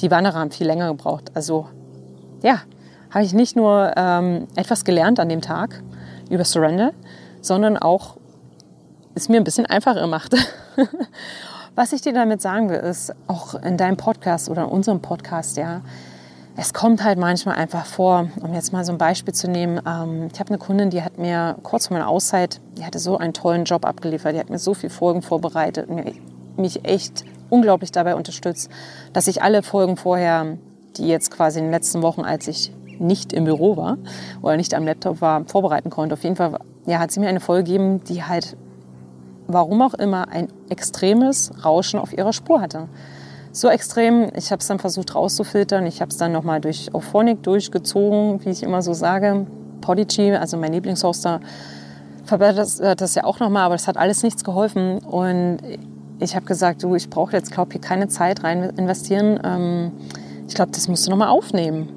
die 0.00 0.10
Wanderer 0.10 0.38
haben 0.38 0.50
viel 0.50 0.66
länger 0.66 0.88
gebraucht. 0.88 1.30
Also 1.34 1.68
ja, 2.42 2.62
habe 3.10 3.24
ich 3.24 3.32
nicht 3.32 3.56
nur 3.56 3.92
ähm, 3.96 4.46
etwas 4.56 4.84
gelernt 4.84 5.20
an 5.20 5.28
dem 5.28 5.40
Tag 5.40 5.82
über 6.28 6.44
Surrender, 6.44 6.92
sondern 7.40 7.76
auch 7.76 8.16
es 9.14 9.28
mir 9.28 9.38
ein 9.38 9.44
bisschen 9.44 9.66
einfacher 9.66 10.00
gemacht. 10.00 10.34
Was 11.74 11.92
ich 11.92 12.02
dir 12.02 12.12
damit 12.12 12.42
sagen 12.42 12.68
will, 12.68 12.78
ist 12.78 13.14
auch 13.26 13.54
in 13.54 13.76
deinem 13.76 13.96
Podcast 13.96 14.48
oder 14.48 14.64
in 14.64 14.68
unserem 14.68 15.00
Podcast, 15.00 15.56
ja, 15.56 15.82
es 16.58 16.72
kommt 16.72 17.04
halt 17.04 17.18
manchmal 17.18 17.56
einfach 17.56 17.84
vor, 17.84 18.28
um 18.40 18.54
jetzt 18.54 18.72
mal 18.72 18.84
so 18.84 18.92
ein 18.92 18.98
Beispiel 18.98 19.34
zu 19.34 19.48
nehmen. 19.48 19.80
Ähm, 19.86 20.28
ich 20.32 20.40
habe 20.40 20.48
eine 20.48 20.58
Kundin, 20.58 20.88
die 20.88 21.02
hat 21.02 21.18
mir 21.18 21.56
kurz 21.62 21.88
vor 21.88 21.96
meiner 21.96 22.08
Auszeit, 22.08 22.60
die 22.78 22.84
hatte 22.84 22.98
so 22.98 23.18
einen 23.18 23.34
tollen 23.34 23.64
Job 23.64 23.84
abgeliefert, 23.84 24.34
die 24.34 24.40
hat 24.40 24.48
mir 24.48 24.58
so 24.58 24.72
viele 24.72 24.90
Folgen 24.90 25.20
vorbereitet 25.20 25.88
und 25.88 26.02
mich 26.56 26.84
echt 26.84 27.24
unglaublich 27.50 27.92
dabei 27.92 28.16
unterstützt, 28.16 28.70
dass 29.12 29.28
ich 29.28 29.42
alle 29.42 29.62
Folgen 29.62 29.98
vorher, 29.98 30.56
die 30.96 31.06
jetzt 31.06 31.30
quasi 31.30 31.58
in 31.58 31.66
den 31.66 31.72
letzten 31.72 32.00
Wochen, 32.00 32.22
als 32.22 32.48
ich 32.48 32.72
nicht 32.98 33.34
im 33.34 33.44
Büro 33.44 33.76
war 33.76 33.98
oder 34.40 34.56
nicht 34.56 34.72
am 34.72 34.86
Laptop 34.86 35.20
war, 35.20 35.44
vorbereiten 35.44 35.90
konnte. 35.90 36.14
Auf 36.14 36.24
jeden 36.24 36.36
Fall 36.36 36.58
ja, 36.86 36.98
hat 36.98 37.10
sie 37.10 37.20
mir 37.20 37.28
eine 37.28 37.40
Folge 37.40 37.64
gegeben, 37.64 38.02
die 38.04 38.24
halt, 38.24 38.56
warum 39.46 39.82
auch 39.82 39.92
immer, 39.92 40.28
ein 40.28 40.48
extremes 40.70 41.52
Rauschen 41.62 42.00
auf 42.00 42.16
ihrer 42.16 42.32
Spur 42.32 42.62
hatte 42.62 42.88
so 43.56 43.68
extrem. 43.68 44.30
Ich 44.34 44.52
habe 44.52 44.60
es 44.60 44.66
dann 44.66 44.78
versucht 44.78 45.14
rauszufiltern. 45.14 45.86
Ich 45.86 46.00
habe 46.00 46.10
es 46.10 46.18
dann 46.18 46.32
nochmal 46.32 46.60
durch 46.60 46.94
Auphonic 46.94 47.42
durchgezogen, 47.42 48.44
wie 48.44 48.50
ich 48.50 48.62
immer 48.62 48.82
so 48.82 48.92
sage. 48.92 49.46
Podigy, 49.80 50.32
also 50.32 50.56
mein 50.56 50.72
Lieblingshoster, 50.72 51.40
verbessert 52.24 53.00
das 53.00 53.14
ja 53.14 53.24
auch 53.24 53.40
nochmal, 53.40 53.62
aber 53.62 53.74
das 53.74 53.88
hat 53.88 53.96
alles 53.96 54.22
nichts 54.22 54.44
geholfen. 54.44 54.98
Und 54.98 55.58
ich 56.18 56.34
habe 56.36 56.44
gesagt, 56.44 56.82
du, 56.82 56.94
ich 56.94 57.08
brauche 57.08 57.32
jetzt, 57.32 57.50
glaube 57.52 57.74
ich, 57.74 57.80
keine 57.80 58.08
Zeit 58.08 58.44
rein 58.44 58.70
investieren. 58.76 59.40
Ähm, 59.44 59.92
ich 60.48 60.54
glaube, 60.54 60.72
das 60.72 60.88
musst 60.88 61.06
du 61.06 61.10
nochmal 61.10 61.28
aufnehmen. 61.28 61.88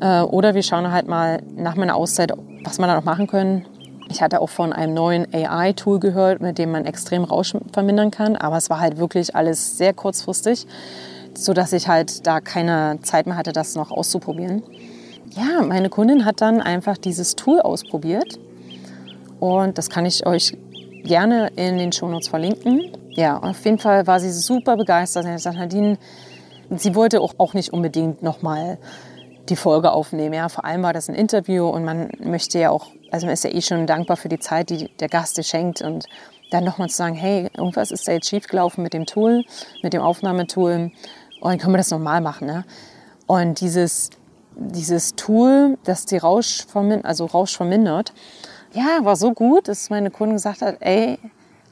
Äh, 0.00 0.22
oder 0.22 0.54
wir 0.54 0.62
schauen 0.62 0.90
halt 0.92 1.08
mal 1.08 1.42
nach 1.56 1.76
meiner 1.76 1.96
Auszeit, 1.96 2.32
was 2.64 2.78
wir 2.78 2.86
da 2.86 2.94
noch 2.94 3.04
machen 3.04 3.26
können. 3.26 3.66
Ich 4.10 4.20
hatte 4.22 4.40
auch 4.40 4.48
von 4.48 4.72
einem 4.72 4.92
neuen 4.92 5.32
AI-Tool 5.32 6.00
gehört, 6.00 6.42
mit 6.42 6.58
dem 6.58 6.72
man 6.72 6.84
extrem 6.84 7.22
Rausch 7.22 7.54
vermindern 7.72 8.10
kann, 8.10 8.34
aber 8.34 8.56
es 8.56 8.68
war 8.68 8.80
halt 8.80 8.98
wirklich 8.98 9.36
alles 9.36 9.78
sehr 9.78 9.94
kurzfristig, 9.94 10.66
sodass 11.34 11.72
ich 11.72 11.86
halt 11.86 12.26
da 12.26 12.40
keine 12.40 12.98
Zeit 13.02 13.26
mehr 13.26 13.36
hatte, 13.36 13.52
das 13.52 13.76
noch 13.76 13.92
auszuprobieren. 13.92 14.64
Ja, 15.36 15.62
meine 15.62 15.90
Kundin 15.90 16.24
hat 16.24 16.40
dann 16.40 16.60
einfach 16.60 16.98
dieses 16.98 17.36
Tool 17.36 17.60
ausprobiert 17.60 18.40
und 19.38 19.78
das 19.78 19.88
kann 19.88 20.04
ich 20.04 20.26
euch 20.26 20.58
gerne 21.04 21.52
in 21.54 21.78
den 21.78 21.92
Shownotes 21.92 22.26
verlinken. 22.26 22.90
Ja, 23.10 23.38
auf 23.38 23.64
jeden 23.64 23.78
Fall 23.78 24.08
war 24.08 24.18
sie 24.18 24.32
super 24.32 24.76
begeistert. 24.76 25.22
Sie 25.22 25.28
hat 25.28 25.36
gesagt, 25.36 25.56
Nadine, 25.56 25.98
sie 26.76 26.96
wollte 26.96 27.20
auch, 27.20 27.34
auch 27.38 27.54
nicht 27.54 27.72
unbedingt 27.72 28.24
nochmal 28.24 28.78
die 29.48 29.56
Folge 29.56 29.92
aufnehmen. 29.92 30.34
Ja, 30.34 30.48
vor 30.48 30.64
allem 30.64 30.82
war 30.82 30.92
das 30.92 31.08
ein 31.08 31.14
Interview 31.14 31.68
und 31.68 31.84
man 31.84 32.10
möchte 32.20 32.58
ja 32.58 32.70
auch, 32.70 32.88
also 33.10 33.26
man 33.26 33.34
ist 33.34 33.44
ja 33.44 33.50
eh 33.50 33.62
schon 33.62 33.86
dankbar 33.86 34.16
für 34.16 34.28
die 34.28 34.38
Zeit, 34.38 34.70
die 34.70 34.88
der 34.98 35.08
Gast 35.08 35.36
dir 35.38 35.42
schenkt 35.42 35.82
und 35.82 36.06
dann 36.50 36.64
nochmal 36.64 36.88
zu 36.88 36.96
sagen, 36.96 37.14
hey, 37.14 37.48
irgendwas 37.56 37.90
ist 37.90 38.06
da 38.06 38.12
jetzt 38.12 38.28
schiefgelaufen 38.28 38.82
mit 38.82 38.92
dem 38.92 39.06
Tool, 39.06 39.44
mit 39.82 39.92
dem 39.92 40.02
Aufnahmetool 40.02 40.92
und 41.40 41.50
dann 41.50 41.58
können 41.58 41.72
wir 41.72 41.78
das 41.78 41.90
normal 41.90 42.20
machen. 42.20 42.46
Ne? 42.46 42.64
Und 43.26 43.60
dieses, 43.60 44.10
dieses 44.56 45.14
Tool, 45.14 45.78
das 45.84 46.06
die 46.06 46.18
Rausch, 46.18 46.66
vermin 46.66 47.04
also 47.04 47.26
Rausch 47.26 47.56
vermindert, 47.56 48.12
ja, 48.72 49.04
war 49.04 49.16
so 49.16 49.32
gut, 49.32 49.68
dass 49.68 49.90
meine 49.90 50.10
Kundin 50.10 50.36
gesagt 50.36 50.62
hat, 50.62 50.76
ey, 50.80 51.18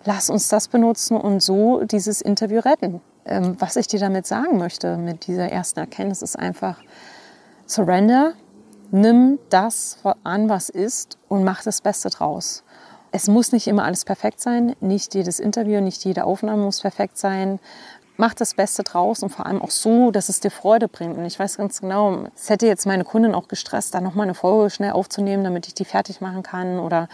lass 0.05 0.31
uns 0.31 0.49
das 0.49 0.69
benutzen 0.69 1.17
und 1.17 1.43
so 1.43 1.85
dieses 1.85 2.21
Interview 2.21 2.61
retten. 2.61 3.01
Ähm, 3.25 3.57
was 3.59 3.77
ich 3.77 3.87
dir 3.87 4.01
damit 4.01 4.27
sagen 4.27 4.59
möchte 4.59 4.97
mit 4.97 5.27
dieser 5.27 5.51
ersten 5.51 5.81
Erkenntnis 5.81 6.23
ist 6.23 6.39
einfach 6.39 6.79
Surrender, 7.69 8.33
nimm 8.93 9.39
das 9.51 9.99
an, 10.25 10.49
was 10.49 10.71
ist 10.71 11.19
und 11.29 11.45
mach 11.45 11.63
das 11.63 11.83
Beste 11.83 12.09
draus. 12.09 12.65
Es 13.13 13.29
muss 13.29 13.53
nicht 13.53 13.67
immer 13.67 13.85
alles 13.85 14.07
perfekt 14.07 14.41
sein, 14.41 14.75
nicht 14.81 15.15
jedes 15.15 15.39
Interview, 15.39 15.83
nicht 15.83 16.03
jede 16.03 16.25
Aufnahme 16.25 16.65
muss 16.65 16.81
perfekt 16.81 17.19
sein. 17.19 17.61
Mach 18.17 18.33
das 18.33 18.55
Beste 18.55 18.85
draus 18.85 19.23
und 19.23 19.29
vor 19.29 19.45
allem 19.45 19.61
auch 19.61 19.71
so, 19.71 20.11
dass 20.11 20.31
es 20.31 20.41
dir 20.41 20.51
Freude 20.51 20.89
bringt. 20.89 21.19
Und 21.19 21.27
ich 21.27 21.39
weiß 21.39 21.59
ganz 21.59 21.83
genau, 21.83 22.25
es 22.35 22.49
hätte 22.49 22.67
jetzt 22.67 22.87
meine 22.87 23.05
Kundin 23.05 23.35
auch 23.35 23.49
gestresst, 23.49 23.95
da 23.95 24.01
nochmal 24.01 24.25
eine 24.25 24.35
Folge 24.35 24.71
schnell 24.71 24.93
aufzunehmen, 24.93 25.45
damit 25.45 25.67
ich 25.67 25.75
die 25.75 25.85
fertig 25.85 26.23
machen 26.23 26.43
kann 26.43 26.81
oder 26.81 27.09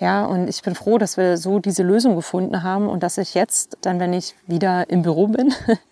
ja, 0.00 0.24
und 0.24 0.48
ich 0.48 0.62
bin 0.62 0.74
froh, 0.74 0.98
dass 0.98 1.16
wir 1.16 1.36
so 1.36 1.60
diese 1.60 1.84
Lösung 1.84 2.16
gefunden 2.16 2.64
haben 2.64 2.88
und 2.88 3.04
dass 3.04 3.18
ich 3.18 3.34
jetzt 3.34 3.78
dann, 3.82 4.00
wenn 4.00 4.12
ich 4.12 4.34
wieder 4.48 4.90
im 4.90 5.02
Büro 5.02 5.28
bin, 5.28 5.54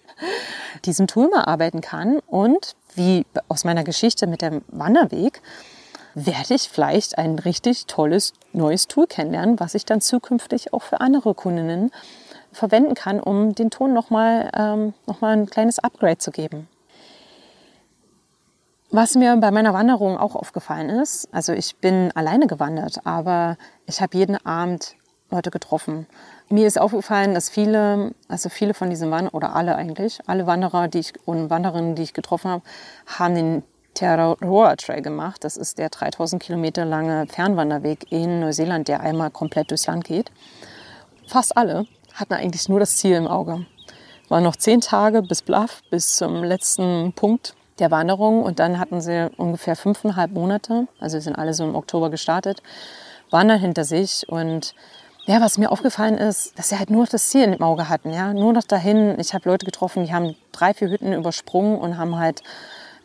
diesem 0.87 1.07
Tool 1.07 1.29
mal 1.29 1.45
arbeiten 1.45 1.81
kann 1.81 2.21
und 2.27 2.75
wie 2.95 3.25
aus 3.49 3.65
meiner 3.65 3.85
Geschichte 3.85 4.27
mit 4.27 4.43
dem 4.43 4.63
Wanderweg, 4.69 5.43
werde 6.15 6.55
ich 6.55 6.69
vielleicht 6.69 7.19
ein 7.19 7.39
richtig 7.39 7.87
tolles 7.87 8.33
neues 8.53 8.89
Tool 8.89 9.07
kennenlernen, 9.07 9.61
was 9.61 9.75
ich 9.75 9.85
dann 9.85 10.01
zukünftig 10.01 10.73
auch 10.73 10.83
für 10.83 11.01
andere 11.01 11.35
Kundinnen 11.35 11.91
verwenden 12.53 12.95
kann, 12.95 13.21
um 13.21 13.55
den 13.55 13.71
Ton 13.71 13.93
nochmal 13.93 14.51
ähm, 14.57 14.95
noch 15.07 15.23
ein 15.23 15.47
kleines 15.47 15.79
Upgrade 15.79 16.19
zu 16.19 16.33
geben. 16.33 16.69
Was 18.91 19.15
mir 19.15 19.37
bei 19.37 19.53
meiner 19.53 19.73
Wanderung 19.73 20.19
auch 20.19 20.35
aufgefallen 20.35 20.89
ist, 20.89 21.29
also 21.33 21.53
ich 21.53 21.77
bin 21.77 22.11
alleine 22.17 22.49
gewandert, 22.49 23.07
aber 23.07 23.57
ich 23.87 24.01
habe 24.01 24.19
jeden 24.19 24.45
Abend 24.45 24.97
Leute 25.31 25.53
getroffen. 25.53 26.09
Mir 26.52 26.66
ist 26.66 26.80
aufgefallen, 26.80 27.33
dass 27.33 27.49
viele, 27.49 28.12
also 28.26 28.49
viele 28.49 28.75
von 28.75 28.90
diesen 28.90 29.12
Wanderern, 29.12 29.35
oder 29.35 29.54
alle 29.54 29.76
eigentlich, 29.76 30.19
alle 30.26 30.49
Wanderer 30.49 30.88
die 30.88 30.99
ich, 30.99 31.12
und 31.25 31.49
Wandererinnen, 31.49 31.95
die 31.95 32.02
ich 32.02 32.12
getroffen 32.12 32.50
habe, 32.50 32.64
haben 33.07 33.35
den 33.37 33.62
Terraroa 33.95 34.75
Trail 34.75 35.00
gemacht. 35.00 35.45
Das 35.45 35.57
ist 35.57 35.78
der 35.78 35.90
3000 35.90 36.42
Kilometer 36.42 36.85
lange 36.85 37.28
Fernwanderweg 37.28 38.11
in 38.11 38.40
Neuseeland, 38.40 38.88
der 38.88 39.00
einmal 39.00 39.30
komplett 39.30 39.71
durchs 39.71 39.87
Land 39.87 40.04
geht. 40.04 40.33
Fast 41.28 41.57
alle 41.57 41.87
hatten 42.14 42.35
eigentlich 42.35 42.69
nur 42.69 42.80
das 42.80 42.97
Ziel 42.97 43.14
im 43.14 43.28
Auge. 43.28 43.64
Waren 44.28 44.42
noch 44.42 44.57
zehn 44.57 44.80
Tage 44.80 45.23
bis 45.23 45.42
Bluff, 45.42 45.83
bis 45.88 46.16
zum 46.16 46.42
letzten 46.42 47.12
Punkt 47.12 47.54
der 47.78 47.92
Wanderung 47.92 48.42
und 48.42 48.59
dann 48.59 48.80
hatten 48.80 49.00
sie 49.00 49.30
ungefähr 49.37 49.76
fünfeinhalb 49.76 50.33
Monate, 50.33 50.88
also 50.99 51.21
sind 51.21 51.38
alle 51.38 51.54
so 51.54 51.62
im 51.62 51.76
Oktober 51.76 52.11
gestartet, 52.11 52.61
wandern 53.30 53.61
hinter 53.61 53.85
sich 53.85 54.28
und 54.28 54.75
ja, 55.27 55.41
was 55.41 55.59
mir 55.59 55.71
aufgefallen 55.71 56.19
ist, 56.19 56.59
dass 56.59 56.71
sie 56.71 56.79
halt 56.79 56.91
nur 56.91 57.07
das 57.07 57.29
Ziel 57.29 57.45
im 57.45 57.62
Auge 57.62 57.89
hatten, 57.89 58.12
ja, 58.12 58.33
nur 58.33 58.53
noch 58.53 58.65
dahin. 58.65 59.19
Ich 59.19 59.35
habe 59.35 59.49
Leute 59.49 59.67
getroffen, 59.67 60.05
die 60.05 60.12
haben 60.12 60.35
drei, 60.53 60.75
vier 60.75 60.91
Hütten 60.91 61.12
übersprungen 61.12 61.79
und 61.79 61.99
haben 61.99 62.19
halt 62.19 62.43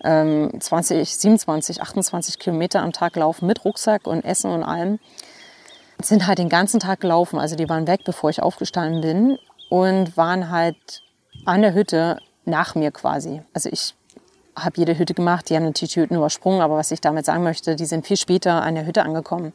ähm, 0.04 0.52
20, 0.60 1.16
27, 1.18 1.82
28 1.82 2.40
Kilometer 2.40 2.82
am 2.82 2.94
Tag 2.94 3.16
laufen 3.16 3.48
mit 3.48 3.66
Rucksack 3.66 4.08
und 4.08 4.24
Essen 4.24 4.52
und 4.52 4.64
allem. 4.64 5.00
Sind 6.02 6.28
halt 6.28 6.40
den 6.40 6.50
ganzen 6.50 6.80
Tag 6.80 7.02
gelaufen, 7.02 7.40
also 7.40 7.56
die 7.56 7.70
waren 7.70 7.88
weg, 7.88 8.02
bevor 8.06 8.30
ich 8.30 8.42
aufgestanden 8.42 9.02
bin 9.02 9.38
und 9.70 10.18
waren 10.18 10.50
halt 10.50 11.04
an 11.46 11.62
der 11.62 11.74
Hütte 11.74 12.20
nach 12.46 12.76
mir 12.76 12.92
quasi. 12.92 13.42
Also 13.54 13.70
ich 13.72 13.96
habe 14.56 14.78
jede 14.78 14.98
Hütte 14.98 15.14
gemacht, 15.14 15.50
die 15.50 15.56
haben 15.56 15.66
natürlich 15.66 15.94
die 15.94 16.02
Hütten 16.02 16.16
übersprungen, 16.16 16.62
aber 16.62 16.78
was 16.78 16.92
ich 16.92 17.02
damit 17.02 17.26
sagen 17.26 17.44
möchte, 17.44 17.76
die 17.76 17.86
sind 17.86 18.06
viel 18.06 18.18
später 18.18 18.62
an 18.62 18.76
der 18.76 18.86
Hütte 18.86 19.04
angekommen. 19.04 19.54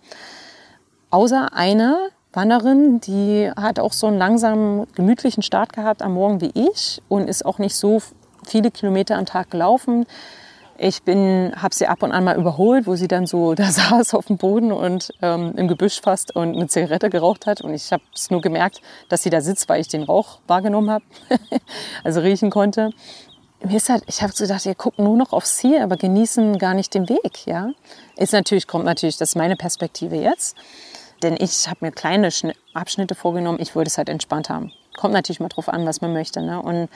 Außer 1.11 1.53
eine 1.53 2.11
Wanderin, 2.33 3.01
die 3.01 3.51
hat 3.57 3.81
auch 3.81 3.93
so 3.93 4.07
einen 4.07 4.19
langsamen, 4.19 4.87
gemütlichen 4.95 5.43
Start 5.43 5.73
gehabt 5.73 6.01
am 6.01 6.15
Morgen 6.15 6.41
wie 6.41 6.53
ich 6.55 7.03
und 7.09 7.29
ist 7.29 7.45
auch 7.45 7.59
nicht 7.59 7.75
so 7.75 8.01
viele 8.47 8.71
Kilometer 8.71 9.17
am 9.17 9.27
Tag 9.27 9.51
gelaufen. 9.51 10.07
Ich 10.79 11.03
habe 11.07 11.75
sie 11.75 11.89
ab 11.89 12.03
und 12.03 12.13
an 12.13 12.25
mal 12.25 12.39
überholt, 12.39 12.87
wo 12.87 12.95
sie 12.95 13.09
dann 13.09 13.27
so 13.27 13.55
da 13.57 13.65
saß 13.65 14.15
auf 14.15 14.27
dem 14.27 14.37
Boden 14.37 14.71
und 14.71 15.13
ähm, 15.23 15.55
im 15.57 15.67
Gebüsch 15.67 16.01
fast 16.01 16.35
und 16.37 16.55
eine 16.55 16.69
Zigarette 16.69 17.11
geraucht 17.11 17.47
hat. 17.47 17.63
Und 17.63 17.75
ich 17.75 17.93
habe 17.93 18.03
es 18.15 18.31
nur 18.31 18.41
gemerkt, 18.41 18.81
dass 19.09 19.25
sie 19.25 19.31
da 19.31 19.41
sitzt, 19.41 19.69
weil 19.69 19.81
ich 19.81 19.89
den 19.89 20.05
Rauch 20.05 20.39
wahrgenommen 20.47 20.91
habe, 20.91 21.05
also 22.05 22.21
riechen 22.21 22.51
konnte. 22.51 22.93
Mir 23.63 23.77
ist 23.77 23.91
halt, 23.91 24.05
ich 24.07 24.23
habe 24.23 24.33
so 24.33 24.45
gedacht, 24.45 24.65
ihr 24.65 24.75
guckt 24.75 24.99
nur 24.99 25.17
noch 25.19 25.33
aufs 25.35 25.57
Ziel, 25.57 25.83
aber 25.83 25.97
genießen 25.97 26.59
gar 26.59 26.73
nicht 26.73 26.95
den 26.95 27.09
Weg. 27.11 27.45
Ja, 27.47 27.73
ist 28.17 28.33
natürlich 28.33 28.67
kommt 28.67 28.87
natürlich, 28.87 29.19
das 29.19 29.31
ist 29.31 29.35
meine 29.35 29.57
Perspektive 29.57 30.17
jetzt, 30.17 30.57
denn 31.23 31.37
ich 31.39 31.69
habe 31.69 31.79
mir 31.85 31.93
kleine 31.93 32.31
Abschnitte 32.75 33.15
vorgenommen. 33.15 33.59
Ich 33.61 33.75
wollte 33.75 33.89
es 33.89 33.99
halt 33.99 34.09
entspannt 34.09 34.49
haben. 34.49 34.73
Kommt 34.97 35.15
natürlich 35.15 35.41
mal 35.41 35.49
drauf 35.49 35.69
an, 35.69 35.87
was 35.87 36.01
man 36.01 36.13
möchte. 36.13 36.43
Ne? 36.43 36.61
Und 36.61 36.89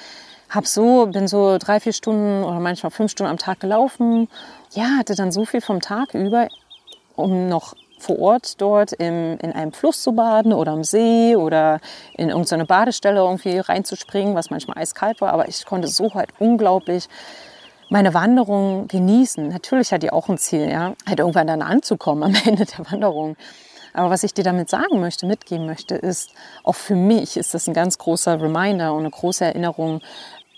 hab 0.50 0.66
so, 0.66 1.06
bin 1.06 1.26
so 1.26 1.58
drei, 1.58 1.80
vier 1.80 1.92
Stunden 1.92 2.44
oder 2.44 2.60
manchmal 2.60 2.90
fünf 2.90 3.10
Stunden 3.10 3.30
am 3.30 3.38
Tag 3.38 3.60
gelaufen. 3.60 4.28
Ja, 4.72 4.98
hatte 4.98 5.14
dann 5.14 5.32
so 5.32 5.44
viel 5.44 5.60
vom 5.60 5.80
Tag 5.80 6.14
über, 6.14 6.48
um 7.16 7.48
noch 7.48 7.74
vor 7.98 8.18
Ort 8.18 8.60
dort 8.60 8.92
im, 8.92 9.38
in 9.38 9.52
einem 9.52 9.72
Fluss 9.72 10.02
zu 10.02 10.12
baden 10.12 10.52
oder 10.52 10.72
am 10.72 10.84
See 10.84 11.36
oder 11.36 11.80
in 12.12 12.28
irgendeine 12.28 12.66
Badestelle 12.66 13.20
irgendwie 13.20 13.58
reinzuspringen, 13.58 14.34
was 14.34 14.50
manchmal 14.50 14.78
eiskalt 14.78 15.20
war. 15.20 15.32
Aber 15.32 15.48
ich 15.48 15.64
konnte 15.64 15.88
so 15.88 16.12
halt 16.14 16.30
unglaublich 16.38 17.08
meine 17.88 18.14
Wanderung 18.14 18.88
genießen. 18.88 19.48
Natürlich 19.48 19.92
hat 19.92 20.02
die 20.02 20.12
auch 20.12 20.28
ein 20.28 20.38
Ziel, 20.38 20.70
ja, 20.70 20.94
halt 21.06 21.18
irgendwann 21.18 21.46
dann 21.46 21.62
anzukommen 21.62 22.24
am 22.24 22.34
Ende 22.44 22.66
der 22.66 22.90
Wanderung. 22.90 23.36
Aber 23.94 24.10
was 24.10 24.24
ich 24.24 24.34
dir 24.34 24.44
damit 24.44 24.68
sagen 24.68 25.00
möchte, 25.00 25.24
mitgeben 25.24 25.66
möchte, 25.66 25.94
ist, 25.94 26.30
auch 26.64 26.74
für 26.74 26.96
mich 26.96 27.36
ist 27.36 27.54
das 27.54 27.66
ein 27.68 27.74
ganz 27.74 27.96
großer 27.96 28.40
Reminder 28.40 28.92
und 28.92 29.00
eine 29.00 29.10
große 29.10 29.44
Erinnerung, 29.44 30.02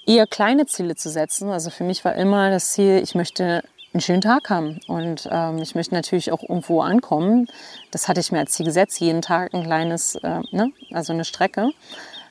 eher 0.07 0.27
kleine 0.27 0.67
Ziele 0.67 0.97
zu 0.97 1.11
setzen. 1.11 1.51
Also 1.51 1.71
für 1.71 1.85
mich 1.85 2.05
war 2.05 2.15
immer 2.15 2.51
das 2.51 2.73
Ziel, 2.73 3.01
ich 3.03 3.15
möchte 3.15 3.63
einen 3.93 4.01
schönen 4.01 4.21
Tag 4.21 4.51
haben 4.51 4.81
und 4.89 5.29
ähm, 5.31 5.59
ich 5.59 5.75
möchte 5.75 5.95
natürlich 5.95 6.33
auch 6.33 6.43
irgendwo 6.43 6.81
ankommen. 6.81 7.47
Das 7.91 8.09
hatte 8.09 8.21
ich 8.21 8.33
mir 8.33 8.39
als 8.39 8.53
Ziel 8.53 8.67
gesetzt, 8.67 9.01
jeden 9.01 9.23
Tag 9.23 9.55
ein 9.55 9.65
kleines, 9.65 10.17
äh, 10.17 10.41
ne? 10.51 10.73
also 10.93 11.13
eine 11.13 11.25
Strecke. 11.25 11.71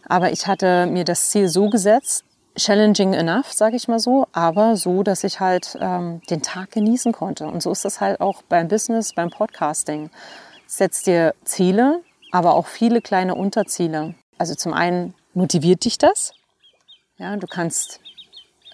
Aber 0.07 0.31
ich 0.31 0.47
hatte 0.47 0.85
mir 0.85 1.03
das 1.03 1.29
Ziel 1.29 1.47
so 1.47 1.69
gesetzt, 1.69 2.23
challenging 2.55 3.13
enough, 3.13 3.51
sage 3.51 3.75
ich 3.75 3.87
mal 3.87 3.99
so, 3.99 4.27
aber 4.31 4.75
so, 4.75 5.03
dass 5.03 5.23
ich 5.23 5.39
halt 5.39 5.77
ähm, 5.81 6.21
den 6.29 6.41
Tag 6.41 6.71
genießen 6.71 7.11
konnte. 7.11 7.47
Und 7.47 7.61
so 7.61 7.71
ist 7.71 7.85
das 7.85 7.99
halt 7.99 8.21
auch 8.21 8.41
beim 8.43 8.67
Business, 8.67 9.13
beim 9.13 9.29
Podcasting 9.29 10.09
setz 10.77 11.03
dir 11.03 11.33
Ziele, 11.43 12.01
aber 12.31 12.55
auch 12.55 12.67
viele 12.67 13.01
kleine 13.01 13.35
Unterziele. 13.35 14.15
Also 14.37 14.55
zum 14.55 14.73
einen 14.73 15.13
motiviert 15.33 15.85
dich 15.85 15.97
das. 15.97 16.33
Ja, 17.17 17.37
du 17.37 17.47
kannst 17.47 18.01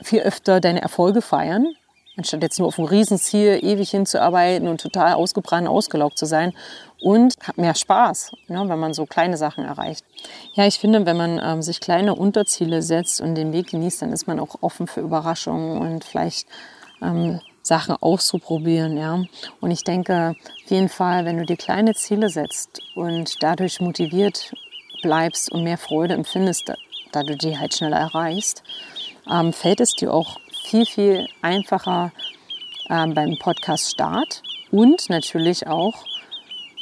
viel 0.01 0.22
öfter 0.22 0.60
deine 0.60 0.81
Erfolge 0.81 1.22
feiern, 1.22 1.75
anstatt 2.17 2.41
jetzt 2.41 2.58
nur 2.58 2.67
auf 2.67 2.79
ein 2.79 2.86
Riesenziel 2.86 3.60
ewig 3.62 3.91
hinzuarbeiten 3.91 4.67
und 4.67 4.81
total 4.81 5.13
ausgebrannt, 5.13 5.67
ausgelaugt 5.67 6.17
zu 6.17 6.25
sein. 6.25 6.53
Und 7.00 7.36
hat 7.41 7.58
mehr 7.58 7.74
Spaß, 7.74 8.31
ne, 8.48 8.63
wenn 8.67 8.79
man 8.79 8.93
so 8.93 9.08
kleine 9.08 9.36
Sachen 9.36 9.65
erreicht. 9.65 10.05
Ja, 10.53 10.67
ich 10.67 10.77
finde, 10.77 11.05
wenn 11.08 11.17
man 11.17 11.41
ähm, 11.43 11.62
sich 11.63 11.79
kleine 11.79 12.13
Unterziele 12.13 12.84
setzt 12.84 13.22
und 13.22 13.34
den 13.34 13.53
Weg 13.53 13.72
genießt, 13.72 14.03
dann 14.03 14.13
ist 14.13 14.27
man 14.27 14.39
auch 14.39 14.55
offen 14.62 14.86
für 14.86 15.01
Überraschungen 15.01 15.79
und 15.79 16.03
vielleicht 16.03 16.48
ähm, 17.01 17.41
Sachen 17.62 17.96
auszuprobieren. 18.00 18.98
Ja? 18.98 19.24
Und 19.60 19.72
ich 19.72 19.84
denke, 19.84 20.36
auf 20.63 20.72
jeden 20.72 20.89
Fall, 20.89 21.25
wenn 21.25 21.38
du 21.38 21.46
dir 21.46 21.58
kleine 21.58 21.94
Ziele 21.94 22.30
setzt 22.30 22.82
und 22.96 23.41
dadurch 23.41 23.80
motiviert 23.80 24.51
bleibst 25.01 25.51
und 25.51 25.63
mehr 25.63 25.77
Freude 25.77 26.13
empfindest, 26.13 26.72
da 27.12 27.24
du 27.24 27.36
die 27.36 27.58
halt 27.58 27.74
schneller 27.74 27.98
erreichst, 27.98 28.63
ähm, 29.30 29.53
fällt 29.53 29.82
es 29.82 29.94
dir 29.94 30.13
auch 30.13 30.39
viel, 30.63 30.86
viel 30.86 31.27
einfacher 31.41 32.12
ähm, 32.89 33.13
beim 33.13 33.38
Podcast-Start 33.38 34.41
und 34.72 35.10
natürlich 35.10 35.68
auch 35.68 36.06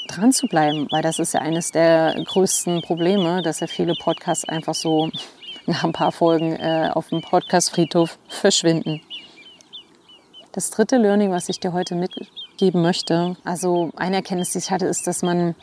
dran 0.08 0.32
zu 0.32 0.48
bleiben, 0.48 0.88
weil 0.92 1.02
das 1.02 1.20
ist 1.20 1.34
ja 1.34 1.42
eines 1.42 1.72
der 1.72 2.16
größten 2.24 2.82
Probleme, 2.82 3.42
dass 3.42 3.60
ja 3.60 3.68
viele 3.68 3.94
Podcasts 3.96 4.48
einfach 4.48 4.74
so 4.74 5.10
nach 5.66 5.84
ein 5.84 5.94
paar 5.94 6.12
Folgen 6.12 6.56
äh, 6.56 6.90
auf 6.94 7.10
dem 7.10 7.22
Podcast-Friedhof 7.22 8.18
verschwinden. 8.28 9.02
Das 10.52 10.72
dritte 10.72 10.98
Learning, 10.98 11.30
was 11.30 11.48
ich 11.48 11.60
dir 11.60 11.74
heute 11.74 11.94
mitgeben 11.94 12.82
möchte, 12.82 13.38
also 13.44 13.92
eine 13.96 14.18
Erkenntnis, 14.18 14.52
die 14.52 14.58
ich 14.58 14.72
hatte, 14.72 14.88
ist, 14.88 15.06
dass 15.06 15.22
man 15.22 15.54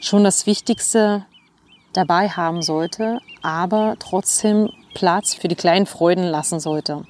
schon 0.00 0.22
das 0.22 0.46
Wichtigste 0.46 1.24
dabei 1.94 2.28
haben 2.28 2.60
sollte, 2.60 3.20
aber 3.42 3.96
trotzdem 3.98 4.68
Platz 4.92 5.34
für 5.34 5.48
die 5.48 5.54
kleinen 5.54 5.86
Freuden 5.86 6.24
lassen 6.24 6.60
sollte. 6.60 7.04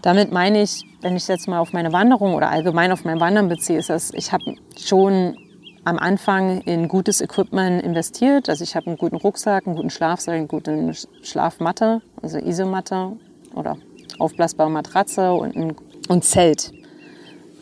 Damit 0.00 0.32
meine 0.32 0.62
ich, 0.62 0.84
wenn 1.02 1.16
ich 1.16 1.28
jetzt 1.28 1.48
mal 1.48 1.58
auf 1.58 1.74
meine 1.74 1.92
Wanderung 1.92 2.34
oder 2.34 2.50
allgemein 2.50 2.92
auf 2.92 3.04
mein 3.04 3.20
Wandern 3.20 3.48
beziehe, 3.48 3.78
ist 3.78 3.90
das, 3.90 4.12
ich 4.14 4.32
habe 4.32 4.54
schon 4.78 5.36
am 5.84 5.98
Anfang 5.98 6.62
in 6.62 6.88
gutes 6.88 7.20
Equipment 7.20 7.82
investiert. 7.82 8.48
Also 8.48 8.64
ich 8.64 8.74
habe 8.74 8.86
einen 8.86 8.96
guten 8.96 9.16
Rucksack, 9.16 9.66
einen 9.66 9.76
guten 9.76 9.90
Schlafsack, 9.90 10.34
eine 10.34 10.46
gute 10.46 10.92
Schlafmatte, 11.22 12.00
also 12.22 12.38
Isomatte 12.38 13.12
oder 13.54 13.76
aufblasbare 14.18 14.70
Matratze 14.70 15.32
und 15.34 15.56
ein 15.56 15.76
und 16.08 16.24
Zelt. 16.24 16.72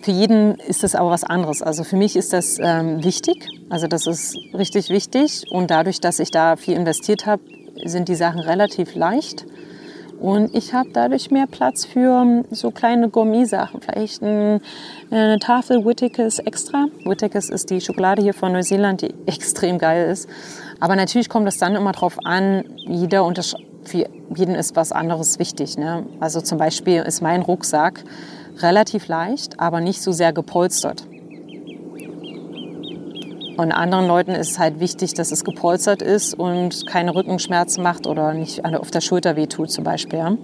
Für 0.03 0.11
jeden 0.11 0.57
ist 0.57 0.83
das 0.83 0.97
aber 0.97 1.11
was 1.11 1.23
anderes. 1.23 1.63
Also 1.63 1.85
für 1.85 1.97
mich 1.97 2.17
ist 2.17 2.33
das 2.33 2.59
ähm, 2.61 3.05
wichtig. 3.05 3.49
Also 3.71 3.87
das 3.87 4.09
ist 4.09 4.37
richtig 4.53 4.91
wichtig. 4.91 5.45
Und 5.51 5.71
dadurch, 5.71 6.01
dass 6.01 6.19
ich 6.19 6.33
da 6.33 6.57
viel 6.57 6.75
investiert 6.75 7.25
habe, 7.25 7.43
sind 7.85 8.09
die 8.09 8.17
Sachen 8.17 8.41
relativ 8.41 8.97
leicht. 8.97 9.47
Und 10.19 10.55
ich 10.55 10.73
habe 10.73 10.89
dadurch 10.93 11.31
mehr 11.31 11.47
Platz 11.47 11.85
für 11.85 12.23
ähm, 12.23 12.45
so 12.51 12.73
kleine 12.73 13.09
Gourmet-Sachen. 13.09 13.81
Vielleicht 13.81 14.23
ein, 14.23 14.61
eine 15.11 15.39
Tafel 15.39 15.85
Whittakers 15.85 16.41
extra. 16.41 16.87
Whittakers 17.05 17.49
ist 17.49 17.71
die 17.71 17.81
Schokolade 17.81 18.23
hier 18.23 18.35
von 18.35 18.53
Neuseeland, 18.53 19.03
die 19.03 19.15
extrem 19.27 19.79
geil 19.79 20.11
ist. 20.11 20.29
Aber 20.81 20.97
natürlich 20.97 21.29
kommt 21.29 21.47
es 21.47 21.59
dann 21.59 21.77
immer 21.77 21.93
darauf 21.93 22.19
an, 22.25 22.65
jeder 22.77 23.25
für 23.85 24.09
jeden 24.35 24.55
ist 24.55 24.77
was 24.77 24.93
anderes 24.93 25.39
wichtig. 25.39 25.77
Ne? 25.77 26.07
Also 26.21 26.41
zum 26.41 26.59
Beispiel 26.59 27.03
ist 27.03 27.23
mein 27.23 27.43
Rucksack 27.43 28.05
relativ 28.59 29.09
leicht, 29.09 29.59
aber 29.61 29.81
nicht 29.81 30.03
so 30.03 30.13
sehr 30.13 30.33
gepolstert. 30.33 31.07
Und 33.57 33.71
anderen 33.71 34.09
Leuten 34.09 34.33
ist 34.33 34.53
es 34.53 34.59
halt 34.59 34.81
wichtig, 34.81 35.15
dass 35.15 35.31
es 35.31 35.45
gepolstert 35.45 36.01
ist 36.01 36.35
und 36.35 36.87
keine 36.87 37.15
Rückenschmerzen 37.15 37.83
macht 37.83 38.07
oder 38.07 38.33
nicht 38.33 38.65
auf 38.65 38.91
der 38.91 39.01
Schulter 39.01 39.37
wehtut 39.37 39.71
zum 39.71 39.85
Beispiel. 39.85 40.39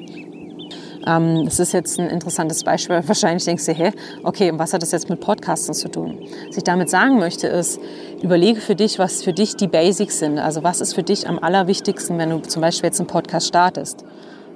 Ähm, 1.06 1.44
das 1.44 1.60
ist 1.60 1.72
jetzt 1.72 1.98
ein 1.98 2.08
interessantes 2.08 2.64
Beispiel. 2.64 3.00
Wahrscheinlich 3.06 3.44
denkst 3.44 3.66
du, 3.66 3.72
hä, 3.72 3.92
okay, 4.24 4.52
was 4.54 4.72
hat 4.72 4.82
das 4.82 4.92
jetzt 4.92 5.08
mit 5.08 5.20
Podcasten 5.20 5.74
zu 5.74 5.88
tun? 5.88 6.18
Was 6.48 6.56
ich 6.56 6.64
damit 6.64 6.90
sagen 6.90 7.18
möchte, 7.18 7.46
ist, 7.46 7.80
überlege 8.22 8.60
für 8.60 8.74
dich, 8.74 8.98
was 8.98 9.22
für 9.22 9.32
dich 9.32 9.56
die 9.56 9.68
Basics 9.68 10.18
sind. 10.18 10.38
Also 10.38 10.62
was 10.62 10.80
ist 10.80 10.94
für 10.94 11.02
dich 11.02 11.28
am 11.28 11.38
allerwichtigsten, 11.38 12.18
wenn 12.18 12.30
du 12.30 12.38
zum 12.40 12.62
Beispiel 12.62 12.88
jetzt 12.88 13.00
einen 13.00 13.06
Podcast 13.06 13.48
startest? 13.48 14.04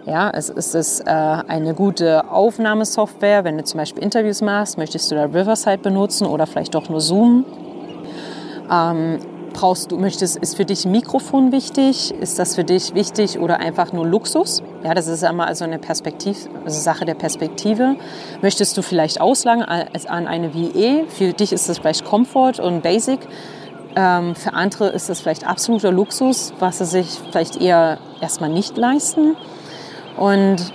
Ja, 0.05 0.31
es 0.31 0.51
ist 0.51 0.75
es 0.75 0.99
äh, 1.01 1.05
eine 1.05 1.75
gute 1.75 2.29
Aufnahmesoftware. 2.29 3.45
Wenn 3.45 3.57
du 3.57 3.65
zum 3.65 3.79
Beispiel 3.79 4.03
Interviews 4.03 4.41
machst, 4.41 4.77
möchtest 4.77 5.11
du 5.11 5.15
da 5.15 5.27
Riverside 5.27 5.79
benutzen 5.79 6.27
oder 6.27 6.47
vielleicht 6.47 6.75
doch 6.75 6.89
nur 6.89 7.01
Zoom. 7.01 7.45
Ähm, 8.69 9.21
brauchst 9.53 9.93
du, 9.93 9.99
möchtest, 9.99 10.37
ist 10.39 10.57
für 10.57 10.65
dich 10.65 10.85
ein 10.85 10.91
Mikrofon 10.91 11.53
wichtig? 11.53 12.13
Ist 12.21 12.39
das 12.41 12.57
für 12.57 12.65
dich 12.65 12.95
wichtig 12.95 13.39
oder 13.39 13.61
einfach 13.61 13.93
nur 13.93 14.05
Luxus? 14.05 14.63
Ja, 14.85 14.95
das 14.95 15.07
ist 15.07 15.23
immer 15.23 15.47
also 15.47 15.65
eine 15.65 15.79
Perspektiv, 15.79 16.49
also 16.65 16.81
Sache 16.81 17.05
der 17.05 17.15
Perspektive. 17.15 17.95
Möchtest 18.41 18.77
du 18.77 18.83
vielleicht 18.83 19.21
auslagen 19.21 19.62
an 19.62 20.27
eine 20.27 20.55
VE? 20.55 21.05
Für 21.09 21.33
dich 21.33 21.53
ist 21.53 21.69
das 21.69 21.79
vielleicht 21.79 22.05
Comfort 22.05 22.61
und 22.61 22.83
Basic. 22.83 23.21
Ähm, 23.95 24.35
für 24.35 24.55
andere 24.55 24.89
ist 24.89 25.09
das 25.09 25.21
vielleicht 25.21 25.47
absoluter 25.47 25.93
Luxus, 25.93 26.53
was 26.59 26.79
sie 26.79 26.87
sich 26.87 27.07
vielleicht 27.31 27.61
eher 27.61 27.99
erstmal 28.21 28.51
nicht 28.51 28.77
leisten. 28.77 29.37
Und 30.17 30.73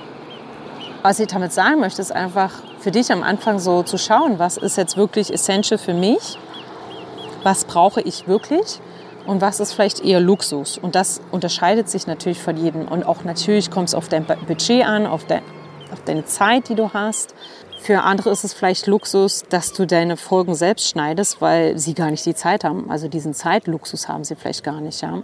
was 1.02 1.20
ich 1.20 1.28
damit 1.28 1.52
sagen 1.52 1.82
möchte, 1.82 2.02
ist 2.02 2.14
einfach 2.14 2.52
für 2.80 2.92
dich 2.92 3.12
am 3.12 3.24
Anfang 3.24 3.60
so 3.60 3.84
zu 3.84 3.98
schauen, 3.98 4.40
was 4.40 4.56
ist 4.56 4.78
jetzt 4.78 4.96
wirklich 4.96 5.34
essential 5.34 5.78
für 5.78 5.94
mich, 5.94 6.38
was 7.44 7.66
brauche 7.66 8.00
ich 8.02 8.28
wirklich 8.28 8.80
und 9.28 9.42
was 9.42 9.60
ist 9.60 9.74
vielleicht 9.74 10.04
eher 10.04 10.20
Luxus. 10.20 10.78
Und 10.78 10.96
das 10.96 11.22
unterscheidet 11.32 11.90
sich 11.90 12.08
natürlich 12.08 12.42
von 12.42 12.58
jedem. 12.58 12.88
Und 12.88 13.06
auch 13.06 13.24
natürlich 13.24 13.70
kommt 13.70 13.90
es 13.90 13.96
auf 13.96 14.08
dein 14.08 14.26
Budget 14.26 14.86
an, 14.86 15.06
auf, 15.06 15.26
de 15.26 15.42
auf 15.92 16.02
deine 16.06 16.26
Zeit, 16.26 16.70
die 16.70 16.76
du 16.76 16.94
hast. 16.94 17.36
Für 17.82 18.04
andere 18.04 18.32
ist 18.32 18.44
es 18.44 18.54
vielleicht 18.54 18.88
Luxus, 18.88 19.44
dass 19.50 19.74
du 19.74 19.86
deine 19.86 20.18
Folgen 20.18 20.56
selbst 20.56 20.88
schneidest, 20.88 21.42
weil 21.42 21.78
sie 21.78 21.94
gar 21.94 22.10
nicht 22.10 22.26
die 22.26 22.36
Zeit 22.36 22.64
haben. 22.64 22.90
Also 22.90 23.08
diesen 23.08 23.34
Zeitluxus 23.34 24.08
haben 24.08 24.24
sie 24.24 24.36
vielleicht 24.36 24.64
gar 24.64 24.82
nicht. 24.82 25.02
Ja? 25.02 25.24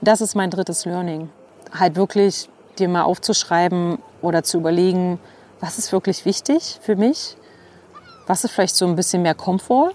Das 0.00 0.20
ist 0.20 0.34
mein 0.34 0.50
drittes 0.50 0.84
Learning. 0.84 1.30
Halt 1.72 1.96
wirklich 1.96 2.48
dir 2.78 2.88
mal 2.88 3.02
aufzuschreiben 3.02 3.98
oder 4.22 4.42
zu 4.42 4.58
überlegen, 4.58 5.20
was 5.60 5.78
ist 5.78 5.92
wirklich 5.92 6.24
wichtig 6.24 6.78
für 6.82 6.96
mich, 6.96 7.36
was 8.26 8.44
ist 8.44 8.52
vielleicht 8.52 8.74
so 8.74 8.86
ein 8.86 8.96
bisschen 8.96 9.22
mehr 9.22 9.34
Komfort 9.34 9.92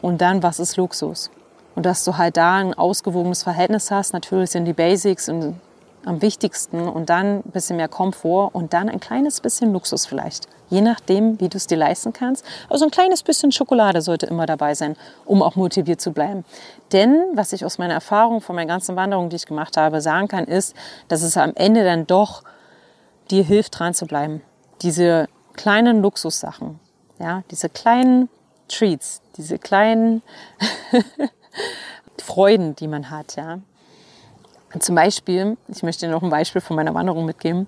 und 0.00 0.20
dann 0.20 0.42
was 0.42 0.60
ist 0.60 0.76
Luxus. 0.76 1.30
Und 1.78 1.86
dass 1.86 2.02
du 2.02 2.18
halt 2.18 2.36
da 2.36 2.56
ein 2.56 2.74
ausgewogenes 2.74 3.44
Verhältnis 3.44 3.92
hast. 3.92 4.12
Natürlich 4.12 4.50
sind 4.50 4.64
die 4.64 4.72
Basics 4.72 5.28
und 5.28 5.60
am 6.04 6.20
wichtigsten 6.22 6.88
und 6.88 7.08
dann 7.08 7.36
ein 7.36 7.52
bisschen 7.52 7.76
mehr 7.76 7.86
Komfort 7.86 8.50
und 8.52 8.72
dann 8.72 8.88
ein 8.88 8.98
kleines 8.98 9.40
bisschen 9.40 9.72
Luxus 9.72 10.04
vielleicht. 10.04 10.48
Je 10.70 10.80
nachdem, 10.80 11.38
wie 11.38 11.48
du 11.48 11.56
es 11.56 11.68
dir 11.68 11.78
leisten 11.78 12.12
kannst. 12.12 12.44
Also 12.68 12.84
ein 12.84 12.90
kleines 12.90 13.22
bisschen 13.22 13.52
Schokolade 13.52 14.02
sollte 14.02 14.26
immer 14.26 14.44
dabei 14.44 14.74
sein, 14.74 14.96
um 15.24 15.40
auch 15.40 15.54
motiviert 15.54 16.00
zu 16.00 16.10
bleiben. 16.10 16.44
Denn 16.90 17.22
was 17.34 17.52
ich 17.52 17.64
aus 17.64 17.78
meiner 17.78 17.94
Erfahrung 17.94 18.40
von 18.40 18.56
meiner 18.56 18.66
ganzen 18.66 18.96
Wanderung, 18.96 19.28
die 19.28 19.36
ich 19.36 19.46
gemacht 19.46 19.76
habe, 19.76 20.00
sagen 20.00 20.26
kann, 20.26 20.46
ist, 20.46 20.74
dass 21.06 21.22
es 21.22 21.36
am 21.36 21.52
Ende 21.54 21.84
dann 21.84 22.08
doch 22.08 22.42
dir 23.30 23.44
hilft, 23.44 23.78
dran 23.78 23.94
zu 23.94 24.06
bleiben. 24.06 24.42
Diese 24.82 25.28
kleinen 25.54 26.02
Luxussachen, 26.02 26.80
ja, 27.20 27.44
diese 27.52 27.68
kleinen 27.68 28.28
Treats, 28.66 29.22
diese 29.36 29.60
kleinen 29.60 30.22
Freuden, 32.22 32.76
die 32.76 32.88
man 32.88 33.10
hat, 33.10 33.36
ja. 33.36 33.58
Zum 34.78 34.94
Beispiel, 34.94 35.56
ich 35.68 35.82
möchte 35.82 36.06
dir 36.06 36.12
noch 36.12 36.22
ein 36.22 36.30
Beispiel 36.30 36.60
von 36.60 36.76
meiner 36.76 36.94
Wanderung 36.94 37.24
mitgeben, 37.24 37.66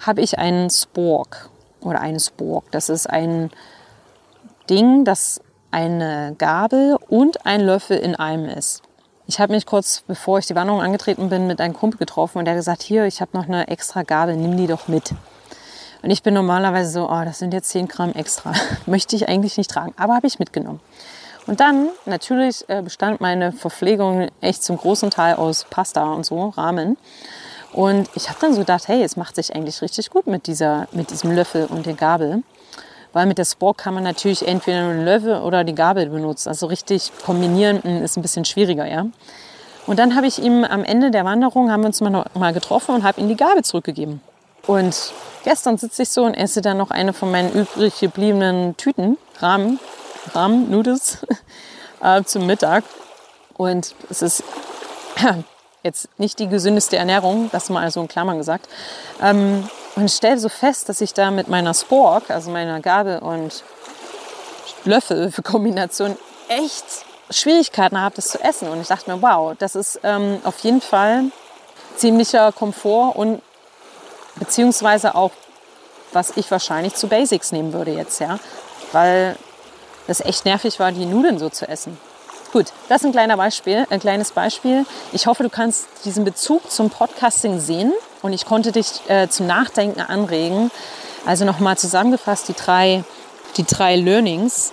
habe 0.00 0.22
ich 0.22 0.38
einen 0.38 0.70
Spork 0.70 1.48
oder 1.80 2.00
eine 2.00 2.18
Spork. 2.18 2.70
Das 2.72 2.88
ist 2.88 3.08
ein 3.08 3.50
Ding, 4.68 5.04
das 5.04 5.40
eine 5.70 6.34
Gabel 6.38 6.96
und 7.08 7.46
ein 7.46 7.60
Löffel 7.60 7.98
in 7.98 8.16
einem 8.16 8.48
ist. 8.48 8.82
Ich 9.28 9.40
habe 9.40 9.52
mich 9.52 9.66
kurz 9.66 10.02
bevor 10.06 10.38
ich 10.38 10.46
die 10.46 10.54
Wanderung 10.54 10.80
angetreten 10.80 11.28
bin 11.28 11.46
mit 11.46 11.60
einem 11.60 11.74
Kumpel 11.74 11.98
getroffen 11.98 12.38
und 12.38 12.44
der 12.44 12.54
hat 12.54 12.58
gesagt, 12.58 12.82
hier, 12.82 13.06
ich 13.06 13.20
habe 13.20 13.36
noch 13.36 13.46
eine 13.46 13.68
extra 13.68 14.02
Gabel, 14.02 14.36
nimm 14.36 14.56
die 14.56 14.66
doch 14.66 14.88
mit. 14.88 15.12
Und 16.02 16.10
ich 16.10 16.22
bin 16.22 16.34
normalerweise 16.34 16.90
so, 16.90 17.10
oh, 17.10 17.24
das 17.24 17.40
sind 17.40 17.52
jetzt 17.52 17.70
10 17.70 17.88
Gramm 17.88 18.12
extra. 18.12 18.52
Möchte 18.86 19.16
ich 19.16 19.28
eigentlich 19.28 19.56
nicht 19.56 19.70
tragen, 19.70 19.94
aber 19.96 20.14
habe 20.14 20.26
ich 20.26 20.38
mitgenommen. 20.38 20.80
Und 21.46 21.60
dann 21.60 21.90
natürlich 22.06 22.64
äh, 22.68 22.82
bestand 22.82 23.20
meine 23.20 23.52
Verpflegung 23.52 24.28
echt 24.40 24.64
zum 24.64 24.76
großen 24.76 25.10
Teil 25.10 25.36
aus 25.36 25.64
Pasta 25.68 26.12
und 26.12 26.26
so, 26.26 26.48
Rahmen. 26.48 26.96
Und 27.72 28.08
ich 28.14 28.28
habe 28.28 28.38
dann 28.40 28.52
so 28.52 28.60
gedacht, 28.60 28.88
hey, 28.88 29.02
es 29.02 29.16
macht 29.16 29.36
sich 29.36 29.54
eigentlich 29.54 29.82
richtig 29.82 30.10
gut 30.10 30.26
mit, 30.26 30.46
dieser, 30.46 30.88
mit 30.92 31.10
diesem 31.10 31.30
Löffel 31.32 31.66
und 31.66 31.86
der 31.86 31.94
Gabel. 31.94 32.42
Weil 33.12 33.26
mit 33.26 33.38
der 33.38 33.44
Spork 33.44 33.78
kann 33.78 33.94
man 33.94 34.02
natürlich 34.02 34.46
entweder 34.46 34.88
den 34.88 35.04
Löffel 35.04 35.36
oder 35.40 35.62
die 35.62 35.74
Gabel 35.74 36.06
benutzen. 36.08 36.48
Also 36.48 36.66
richtig 36.66 37.12
kombinieren 37.24 37.82
hm, 37.82 38.02
ist 38.02 38.16
ein 38.16 38.22
bisschen 38.22 38.44
schwieriger, 38.44 38.86
ja. 38.86 39.06
Und 39.86 39.98
dann 40.00 40.16
habe 40.16 40.26
ich 40.26 40.42
ihm 40.42 40.64
am 40.64 40.84
Ende 40.84 41.12
der 41.12 41.24
Wanderung, 41.24 41.70
haben 41.70 41.82
wir 41.82 41.86
uns 41.86 42.00
mal, 42.00 42.24
mal 42.34 42.52
getroffen 42.52 42.94
und 42.96 43.04
habe 43.04 43.20
ihm 43.20 43.28
die 43.28 43.36
Gabel 43.36 43.62
zurückgegeben. 43.62 44.20
Und 44.66 45.12
gestern 45.44 45.78
sitze 45.78 46.02
ich 46.02 46.08
so 46.08 46.24
und 46.24 46.34
esse 46.34 46.60
dann 46.60 46.76
noch 46.76 46.90
eine 46.90 47.12
von 47.12 47.30
meinen 47.30 47.52
übrig 47.52 48.00
gebliebenen 48.00 48.76
Tüten, 48.76 49.16
Rahmen, 49.38 49.78
Rahmen, 50.34 50.70
Noodles, 50.70 51.18
äh, 52.02 52.22
zum 52.24 52.46
Mittag. 52.46 52.84
Und 53.56 53.94
es 54.10 54.22
ist 54.22 54.42
jetzt 55.82 56.08
nicht 56.18 56.38
die 56.38 56.48
gesündeste 56.48 56.96
Ernährung, 56.96 57.50
das 57.52 57.70
mal 57.70 57.90
so 57.90 58.00
in 58.00 58.08
Klammern 58.08 58.38
gesagt. 58.38 58.68
Ähm, 59.22 59.68
und 59.94 60.04
ich 60.04 60.12
stelle 60.12 60.38
so 60.38 60.48
fest, 60.48 60.88
dass 60.88 61.00
ich 61.00 61.14
da 61.14 61.30
mit 61.30 61.48
meiner 61.48 61.72
Spork, 61.72 62.30
also 62.30 62.50
meiner 62.50 62.80
Gabel 62.80 63.18
und 63.18 63.64
Löffel 64.84 65.32
für 65.32 65.42
Kombination 65.42 66.16
echt 66.48 66.84
Schwierigkeiten 67.30 68.00
habe, 68.00 68.14
das 68.14 68.28
zu 68.28 68.42
essen. 68.42 68.68
Und 68.68 68.80
ich 68.80 68.88
dachte 68.88 69.10
mir, 69.10 69.20
wow, 69.22 69.54
das 69.58 69.74
ist 69.74 70.00
ähm, 70.02 70.40
auf 70.44 70.58
jeden 70.60 70.80
Fall 70.80 71.24
ziemlicher 71.96 72.52
Komfort 72.52 73.16
und 73.16 73.42
beziehungsweise 74.36 75.14
auch, 75.14 75.32
was 76.12 76.36
ich 76.36 76.50
wahrscheinlich 76.50 76.94
zu 76.94 77.08
Basics 77.08 77.52
nehmen 77.52 77.72
würde 77.72 77.92
jetzt, 77.92 78.20
ja. 78.20 78.38
Weil 78.92 79.36
das 80.06 80.20
echt 80.20 80.44
nervig 80.44 80.78
war, 80.78 80.92
die 80.92 81.06
Nudeln 81.06 81.38
so 81.38 81.48
zu 81.48 81.68
essen. 81.68 81.98
Gut, 82.52 82.66
das 82.88 83.02
ist 83.02 83.06
ein, 83.06 83.12
kleiner 83.12 83.36
Beispiel, 83.36 83.86
ein 83.90 84.00
kleines 84.00 84.30
Beispiel. 84.30 84.86
Ich 85.12 85.26
hoffe, 85.26 85.42
du 85.42 85.50
kannst 85.50 85.88
diesen 86.04 86.24
Bezug 86.24 86.70
zum 86.70 86.90
Podcasting 86.90 87.60
sehen 87.60 87.92
und 88.22 88.32
ich 88.32 88.46
konnte 88.46 88.72
dich 88.72 89.02
äh, 89.08 89.28
zum 89.28 89.46
Nachdenken 89.46 90.00
anregen. 90.00 90.70
Also 91.26 91.44
nochmal 91.44 91.76
zusammengefasst, 91.76 92.48
die 92.48 92.54
drei, 92.54 93.04
die 93.56 93.64
drei 93.64 93.96
Learnings 93.96 94.72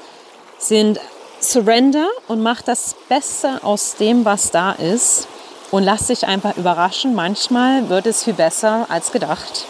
sind 0.59 0.99
Surrender 1.39 2.07
und 2.27 2.41
mach 2.41 2.61
das 2.61 2.95
Beste 3.09 3.63
aus 3.63 3.95
dem, 3.95 4.23
was 4.23 4.51
da 4.51 4.71
ist 4.71 5.27
und 5.71 5.83
lass 5.83 6.07
dich 6.07 6.25
einfach 6.25 6.55
überraschen. 6.55 7.15
Manchmal 7.15 7.89
wird 7.89 8.05
es 8.05 8.23
viel 8.23 8.33
besser 8.33 8.85
als 8.89 9.11
gedacht. 9.11 9.65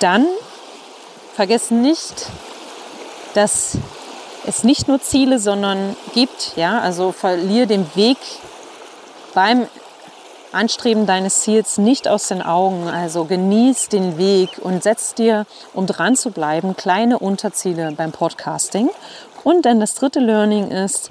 Dann 0.00 0.26
vergiss 1.34 1.70
nicht, 1.70 2.26
dass 3.34 3.78
es 4.46 4.64
nicht 4.64 4.88
nur 4.88 5.00
Ziele, 5.00 5.38
sondern 5.38 5.96
gibt. 6.14 6.52
Ja? 6.56 6.80
Also 6.80 7.12
verliere 7.12 7.66
den 7.66 7.86
Weg 7.94 8.18
beim 9.34 9.66
Anstreben 10.52 11.06
deines 11.06 11.40
Ziels 11.40 11.78
nicht 11.78 12.06
aus 12.06 12.28
den 12.28 12.40
Augen. 12.40 12.88
Also 12.88 13.24
genieß 13.24 13.88
den 13.88 14.18
Weg 14.18 14.58
und 14.60 14.82
setz 14.82 15.14
dir, 15.14 15.46
um 15.72 15.86
dran 15.86 16.16
zu 16.16 16.30
bleiben, 16.30 16.76
kleine 16.76 17.18
Unterziele 17.18 17.92
beim 17.92 18.12
Podcasting. 18.12 18.88
Und 19.42 19.66
dann 19.66 19.80
das 19.80 19.94
dritte 19.94 20.20
Learning 20.20 20.70
ist, 20.70 21.10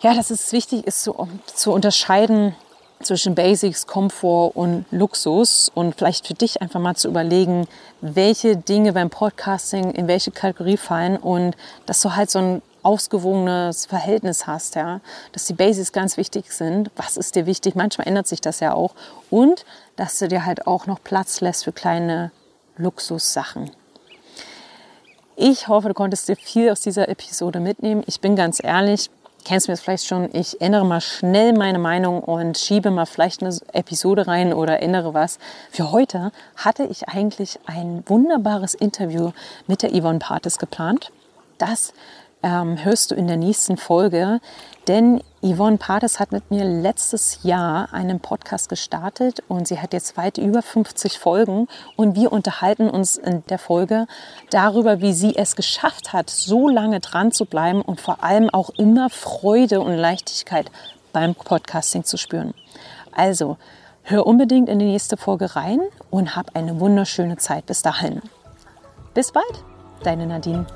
ja, 0.00 0.14
dass 0.14 0.30
es 0.30 0.52
wichtig 0.52 0.86
ist 0.86 1.02
zu, 1.02 1.28
zu 1.46 1.72
unterscheiden 1.72 2.54
zwischen 3.02 3.34
Basics, 3.34 3.86
Komfort 3.86 4.56
und 4.56 4.86
Luxus 4.90 5.70
und 5.74 5.94
vielleicht 5.96 6.26
für 6.26 6.34
dich 6.34 6.62
einfach 6.62 6.80
mal 6.80 6.96
zu 6.96 7.08
überlegen, 7.08 7.68
welche 8.00 8.56
Dinge 8.56 8.92
beim 8.92 9.10
Podcasting 9.10 9.90
in 9.90 10.08
welche 10.08 10.30
Kategorie 10.30 10.76
fallen 10.76 11.16
und 11.16 11.56
dass 11.84 12.00
du 12.00 12.16
halt 12.16 12.30
so 12.30 12.38
ein 12.38 12.62
ausgewogenes 12.82 13.86
Verhältnis 13.86 14.46
hast, 14.46 14.76
ja, 14.76 15.00
dass 15.32 15.44
die 15.44 15.54
Basics 15.54 15.92
ganz 15.92 16.16
wichtig 16.16 16.52
sind. 16.52 16.90
Was 16.94 17.16
ist 17.16 17.34
dir 17.34 17.44
wichtig? 17.44 17.74
Manchmal 17.74 18.06
ändert 18.06 18.28
sich 18.28 18.40
das 18.40 18.60
ja 18.60 18.74
auch 18.74 18.94
und 19.28 19.64
dass 19.96 20.18
du 20.18 20.28
dir 20.28 20.46
halt 20.46 20.66
auch 20.66 20.86
noch 20.86 21.02
Platz 21.02 21.40
lässt 21.40 21.64
für 21.64 21.72
kleine 21.72 22.30
Luxussachen. 22.76 23.72
Ich 25.38 25.68
hoffe, 25.68 25.88
du 25.88 25.94
konntest 25.94 26.28
dir 26.28 26.36
viel 26.36 26.70
aus 26.70 26.80
dieser 26.80 27.08
Episode 27.10 27.60
mitnehmen. 27.60 28.02
Ich 28.06 28.20
bin 28.20 28.36
ganz 28.36 28.62
ehrlich, 28.62 29.10
kennst 29.46 29.68
du 29.68 29.72
mir 29.72 29.76
vielleicht 29.76 30.06
schon, 30.06 30.28
ich 30.32 30.60
ändere 30.60 30.84
mal 30.84 31.00
schnell 31.00 31.52
meine 31.52 31.78
Meinung 31.78 32.20
und 32.20 32.58
schiebe 32.58 32.90
mal 32.90 33.06
vielleicht 33.06 33.42
eine 33.42 33.56
Episode 33.72 34.26
rein 34.26 34.52
oder 34.52 34.82
ändere 34.82 35.14
was. 35.14 35.38
Für 35.70 35.92
heute 35.92 36.32
hatte 36.56 36.82
ich 36.82 37.08
eigentlich 37.08 37.60
ein 37.64 38.02
wunderbares 38.06 38.74
Interview 38.74 39.30
mit 39.68 39.82
der 39.82 39.90
Yvonne 39.90 40.18
Partes 40.18 40.58
geplant. 40.58 41.12
Das 41.58 41.94
ähm, 42.42 42.84
hörst 42.84 43.12
du 43.12 43.14
in 43.14 43.28
der 43.28 43.36
nächsten 43.36 43.76
Folge. 43.76 44.40
Denn 44.88 45.20
Yvonne 45.42 45.78
Pates 45.78 46.20
hat 46.20 46.30
mit 46.30 46.50
mir 46.50 46.64
letztes 46.64 47.40
Jahr 47.42 47.92
einen 47.92 48.20
Podcast 48.20 48.68
gestartet 48.68 49.42
und 49.48 49.66
sie 49.66 49.80
hat 49.80 49.92
jetzt 49.92 50.16
weit 50.16 50.38
über 50.38 50.62
50 50.62 51.18
Folgen 51.18 51.66
und 51.96 52.14
wir 52.14 52.32
unterhalten 52.32 52.88
uns 52.88 53.16
in 53.16 53.44
der 53.46 53.58
Folge 53.58 54.06
darüber, 54.50 55.00
wie 55.00 55.12
sie 55.12 55.36
es 55.36 55.56
geschafft 55.56 56.12
hat, 56.12 56.30
so 56.30 56.68
lange 56.68 57.00
dran 57.00 57.32
zu 57.32 57.46
bleiben 57.46 57.82
und 57.82 58.00
vor 58.00 58.22
allem 58.22 58.48
auch 58.50 58.70
immer 58.70 59.10
Freude 59.10 59.80
und 59.80 59.94
Leichtigkeit 59.94 60.70
beim 61.12 61.34
Podcasting 61.34 62.04
zu 62.04 62.16
spüren. 62.16 62.54
Also, 63.10 63.56
hör 64.02 64.26
unbedingt 64.26 64.68
in 64.68 64.78
die 64.78 64.86
nächste 64.86 65.16
Folge 65.16 65.56
rein 65.56 65.80
und 66.10 66.36
hab 66.36 66.54
eine 66.54 66.78
wunderschöne 66.78 67.38
Zeit 67.38 67.66
bis 67.66 67.82
dahin. 67.82 68.22
Bis 69.14 69.32
bald, 69.32 69.64
deine 70.04 70.26
Nadine. 70.26 70.66